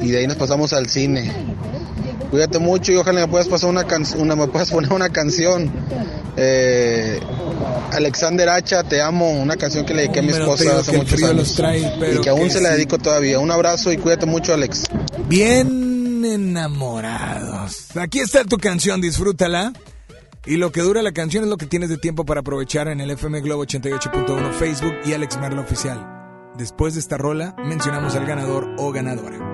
[0.00, 1.30] y de ahí nos pasamos al cine.
[2.30, 5.70] Cuídate mucho y ojalá me puedas pasar una, can- una me puedas poner una canción.
[6.36, 7.20] Eh,
[7.94, 11.36] Alexander Hacha, te amo, una canción que le dediqué a mi esposa hace muchos años
[11.36, 13.38] los trae, pero y que aún que se la dedico todavía.
[13.38, 14.84] Un abrazo y cuídate mucho, Alex.
[15.28, 17.96] Bien enamorados.
[17.96, 19.72] Aquí está tu canción, disfrútala.
[20.46, 23.00] Y lo que dura la canción es lo que tienes de tiempo para aprovechar en
[23.00, 26.06] el FM Globo 88.1 Facebook y Alex Merlo Oficial.
[26.58, 29.53] Después de esta rola, mencionamos al ganador o ganadora.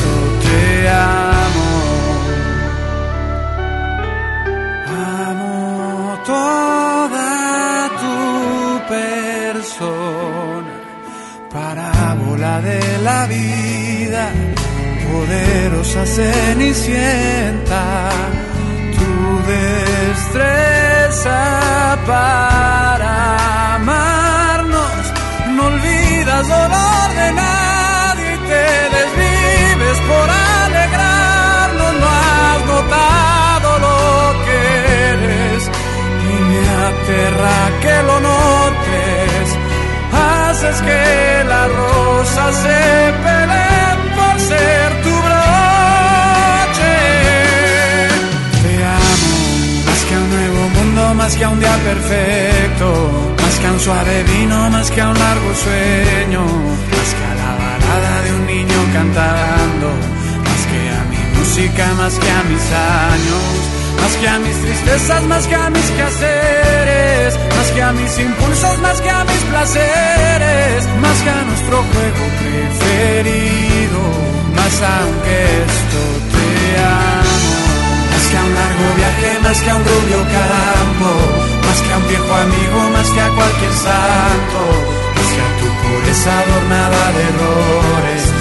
[12.41, 14.29] parábola de la vida,
[15.07, 17.83] poderosa cenicienta,
[18.97, 19.13] tu
[19.51, 21.39] destreza
[22.05, 25.13] para amarnos,
[25.55, 28.65] no olvidas dolor de nadie te
[28.97, 33.99] desvives por alegrarnos, no has notado lo
[34.45, 34.57] que
[35.13, 35.61] eres
[36.29, 38.90] y me aterra que lo notes.
[40.63, 46.97] Haces que las rosas se peleen por ser tu broche.
[48.61, 49.33] Te amo,
[49.87, 52.87] más que a un nuevo mundo, más que a un día perfecto,
[53.41, 57.33] más que a un suave vino, más que a un largo sueño, más que a
[57.41, 59.87] la balada de un niño cantando,
[60.45, 62.65] más que a mi música, más que a mis
[63.09, 63.50] años,
[64.21, 69.01] que a mis tristezas, más que a mis quehaceres, más que a mis impulsos, más
[69.01, 74.01] que a mis placeres, más que a nuestro juego preferido,
[74.55, 76.01] más aunque esto
[76.33, 76.47] te
[76.85, 77.49] amo,
[78.11, 81.09] más que a un largo viaje, más que a un rubio campo,
[81.65, 84.61] más que a un viejo amigo, más que a cualquier santo,
[85.17, 88.40] más que a tu pureza adornada de errores, más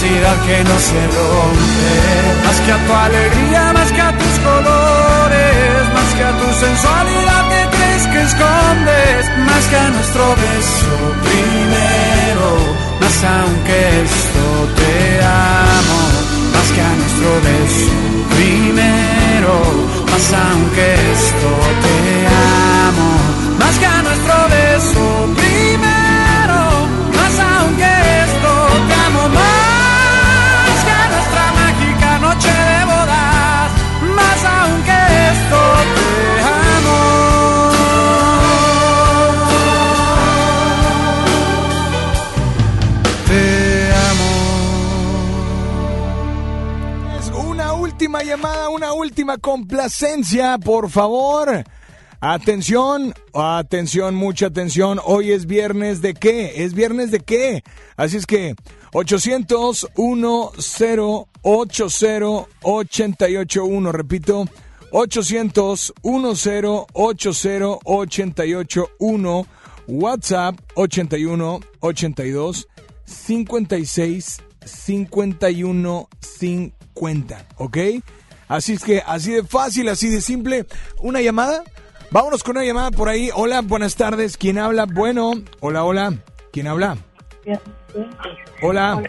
[0.00, 1.92] que no se rompe,
[2.44, 7.42] más que a tu alegría, más que a tus colores, más que a tu sensualidad
[7.52, 10.94] que crees que escondes, más que a nuestro beso
[11.28, 12.48] primero,
[13.00, 14.44] más aunque esto
[14.80, 16.00] te amo,
[16.54, 17.92] más que a nuestro beso
[18.36, 19.54] primero,
[20.10, 21.50] más aunque esto
[21.84, 21.98] te
[22.88, 23.10] amo,
[23.58, 25.04] más que a nuestro beso
[25.36, 25.51] primero,
[49.02, 51.64] última complacencia, por favor.
[52.20, 55.00] Atención, atención, mucha atención.
[55.04, 56.64] Hoy es viernes de qué?
[56.64, 57.64] ¿Es viernes de qué?
[57.96, 58.54] Así es que
[58.92, 64.44] 800 1080 881, repito,
[64.92, 66.86] 800 1080
[67.82, 69.46] 881,
[69.88, 72.68] WhatsApp 81 82
[73.04, 77.78] 56 51 50, ¿ok?
[78.48, 80.66] Así es que así de fácil, así de simple.
[80.98, 81.62] ¿Una llamada?
[82.10, 83.30] Vámonos con una llamada por ahí.
[83.34, 84.36] Hola, buenas tardes.
[84.36, 84.84] ¿Quién habla?
[84.86, 86.14] Bueno, hola, hola.
[86.52, 86.98] ¿Quién habla?
[88.60, 89.02] Hola.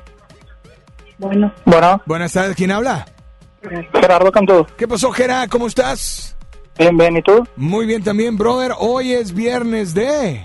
[1.18, 1.54] Bueno.
[1.66, 2.02] Bueno.
[2.06, 2.56] Buenas tardes.
[2.56, 3.06] ¿Quién habla?
[3.94, 4.66] Gerardo Cantú.
[4.78, 5.50] ¿Qué pasó, Gerard?
[5.50, 6.36] ¿Cómo estás?
[6.78, 7.18] Bien, bien.
[7.18, 7.46] ¿Y tú?
[7.56, 8.74] Muy bien también, brother.
[8.78, 10.44] Hoy es viernes de...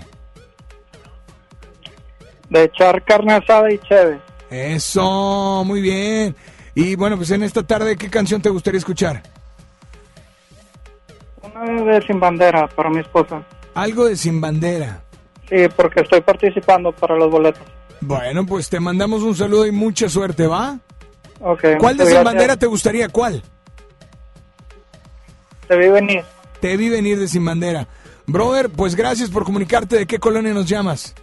[2.49, 4.19] De echar carne asada y chévere.
[4.49, 6.35] Eso, muy bien.
[6.79, 9.21] Y bueno, pues en esta tarde, ¿qué canción te gustaría escuchar?
[11.43, 13.43] Una de Sin Bandera para mi esposa.
[13.73, 15.01] Algo de Sin Bandera.
[15.49, 17.63] Sí, porque estoy participando para los boletos.
[17.99, 20.79] Bueno, pues te mandamos un saludo y mucha suerte, ¿va?
[21.41, 21.65] Ok.
[21.79, 22.23] ¿Cuál de Sin gracias.
[22.23, 23.09] Bandera te gustaría?
[23.09, 23.43] ¿Cuál?
[25.67, 26.23] Te vi venir.
[26.61, 27.87] Te vi venir de Sin Bandera.
[28.25, 29.97] Brother, pues gracias por comunicarte.
[29.97, 31.13] ¿De qué colonia nos llamas?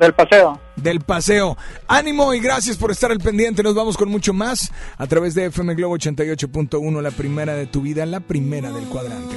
[0.00, 0.58] Del paseo.
[0.76, 1.58] Del paseo.
[1.86, 3.62] Ánimo y gracias por estar al pendiente.
[3.62, 7.82] Nos vamos con mucho más a través de FM Globo 88.1, la primera de tu
[7.82, 9.36] vida, la primera del cuadrante.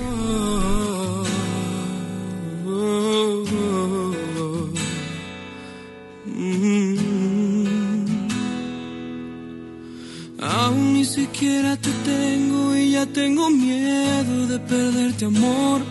[10.40, 15.82] Aún ni siquiera te tengo y ya tengo miedo de perderte amor.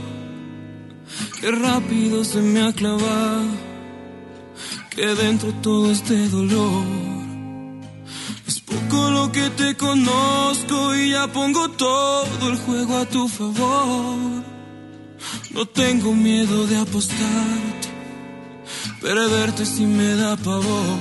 [1.42, 3.71] Qué rápido se me ha clavado
[4.94, 6.84] que dentro todo este dolor.
[8.46, 14.42] Es poco lo que te conozco y ya pongo todo el juego a tu favor.
[15.54, 17.88] No tengo miedo de apostarte,
[19.00, 20.98] perderte si me da pavor.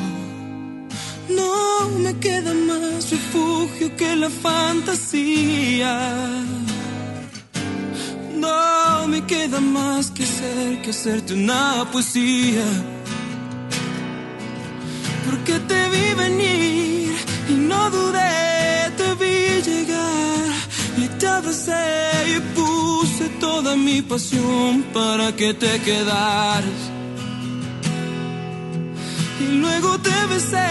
[1.30, 5.94] No me queda más refugio que la fantasía.
[8.36, 12.66] No me queda más que ser que hacerte una poesía.
[15.26, 17.16] Porque te vi venir
[17.50, 20.52] y no dudé, te vi llegar
[20.98, 21.86] y te abracé
[22.36, 26.82] y puse toda mi pasión para que te quedaras.
[29.40, 30.70] Y luego te besé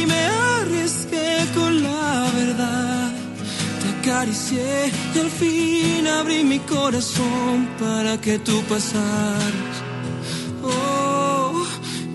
[0.00, 0.22] y me
[0.60, 3.10] arriesgué con la verdad.
[3.80, 9.74] Te acaricié y al fin abrí mi corazón para que tú pasaras.
[10.62, 11.31] Oh,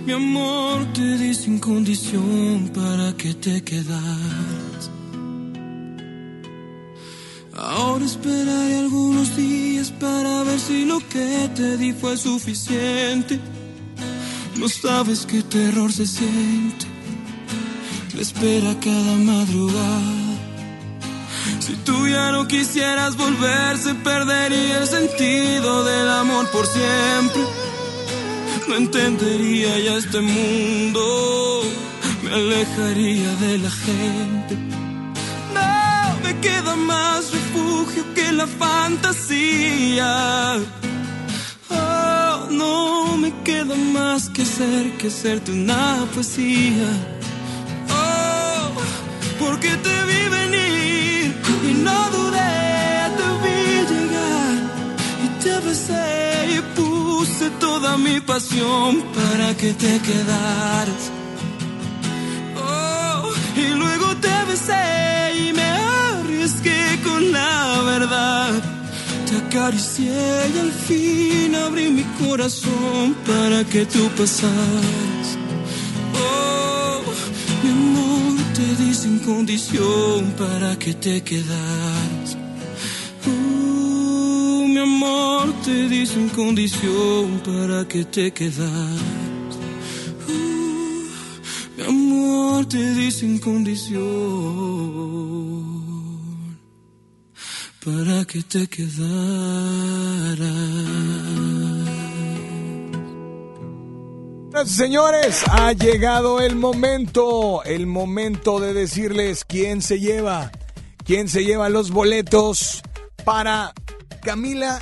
[0.08, 4.90] mi amor te di sin condición para que te quedaras.
[7.54, 13.38] Ahora esperaré algunos días para ver si lo que te di fue suficiente.
[14.56, 16.86] No sabes qué terror se siente.
[18.16, 20.38] Me espera cada madrugada.
[21.60, 27.57] Si tú ya no quisieras volver, se perdería el sentido del amor por siempre.
[28.68, 31.64] No entendería ya este mundo,
[32.22, 34.56] me alejaría de la gente.
[35.54, 40.10] No me queda más refugio que la fantasía.
[41.70, 46.90] Oh, no me queda más que ser que hacerte una poesía.
[47.90, 48.72] Oh,
[49.40, 50.27] porque te vi
[57.60, 61.04] toda mi pasión para que te quedaras.
[62.56, 64.86] Oh, y luego te besé
[65.44, 68.54] y me arriesgué con la verdad.
[69.30, 75.28] Te acaricié y al fin abrí mi corazón para que tú pasaras.
[76.16, 77.02] Oh,
[77.64, 81.87] mi amor, te di sin condición para que te quedaras.
[85.68, 89.02] Te di sin condición para que te quedaras.
[90.30, 91.04] Uh,
[91.76, 94.00] mi amor, te di sin condición
[97.84, 99.08] para que te quedaras.
[104.66, 110.50] Señores, ha llegado el momento, el momento de decirles quién se lleva,
[111.04, 112.82] quién se lleva los boletos
[113.26, 113.74] para
[114.24, 114.82] Camila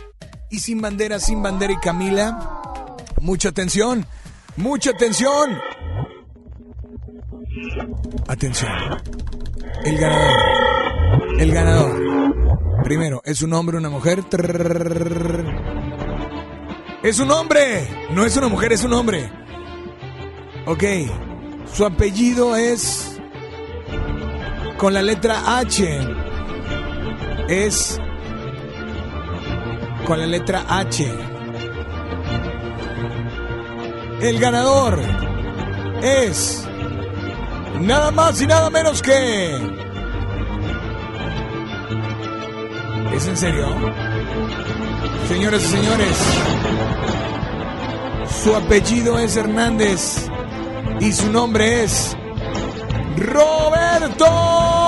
[0.60, 2.94] sin bandera, sin bandera y Camila.
[3.22, 4.06] Mucha atención,
[4.57, 5.57] mucha atención.
[8.27, 8.72] Atención.
[9.84, 10.40] El ganador,
[11.40, 12.15] el ganador
[12.86, 14.23] Primero, ¿es un hombre o una mujer?
[17.02, 17.88] Es un hombre.
[18.11, 19.27] No es una mujer, es un hombre.
[20.68, 20.84] Ok.
[21.73, 23.19] Su apellido es
[24.77, 25.99] con la letra H.
[27.49, 27.99] Es
[30.06, 31.11] con la letra H.
[34.22, 34.99] El ganador
[36.02, 36.65] es
[37.82, 39.56] nada más y nada menos que...
[43.14, 43.68] ¿Es en serio?
[45.27, 46.18] Señoras y señores,
[48.44, 50.30] su apellido es Hernández
[50.99, 52.15] y su nombre es
[53.18, 54.85] Roberto.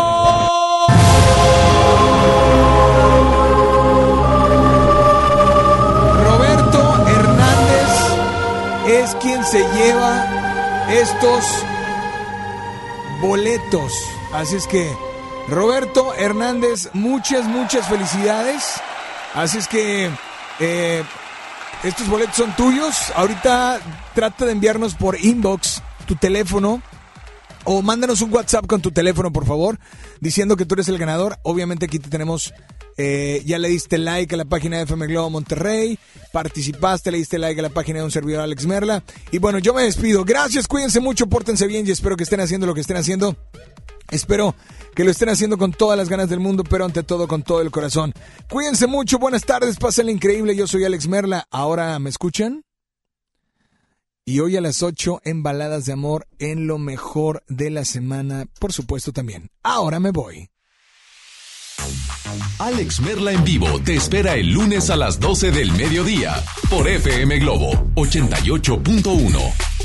[9.08, 11.44] Es quien se lleva estos
[13.22, 13.94] boletos.
[14.34, 14.92] Así es que,
[15.48, 18.64] Roberto Hernández, muchas, muchas felicidades.
[19.34, 20.10] Así es que
[20.60, 21.04] eh,
[21.84, 23.12] estos boletos son tuyos.
[23.16, 23.80] Ahorita
[24.14, 26.82] trata de enviarnos por inbox tu teléfono
[27.64, 29.80] o mándanos un WhatsApp con tu teléfono, por favor,
[30.20, 31.38] diciendo que tú eres el ganador.
[31.44, 32.54] Obviamente aquí te tenemos,
[32.98, 36.00] eh, ya le diste like a la página de FM Globo Monterrey,
[36.34, 39.04] participaste, le diste like a la página de un servidor Alex Merla.
[39.32, 40.26] Y bueno, yo me despido.
[40.26, 43.38] Gracias, cuídense mucho, pórtense bien y espero que estén haciendo lo que estén haciendo.
[44.10, 44.56] Espero
[44.96, 47.62] que lo estén haciendo con todas las ganas del mundo, pero ante todo con todo
[47.62, 48.14] el corazón.
[48.50, 50.56] Cuídense mucho, buenas tardes, pásenla increíble.
[50.56, 51.46] Yo soy Alex Merla.
[51.52, 52.64] Ahora, ¿me escuchan?
[54.26, 58.46] Y hoy a las 8 en Baladas de Amor en lo mejor de la semana,
[58.60, 59.52] por supuesto también.
[59.64, 60.50] Ahora me voy.
[62.60, 67.40] Alex Merla en vivo te espera el lunes a las 12 del mediodía por FM
[67.40, 69.77] Globo 88.1.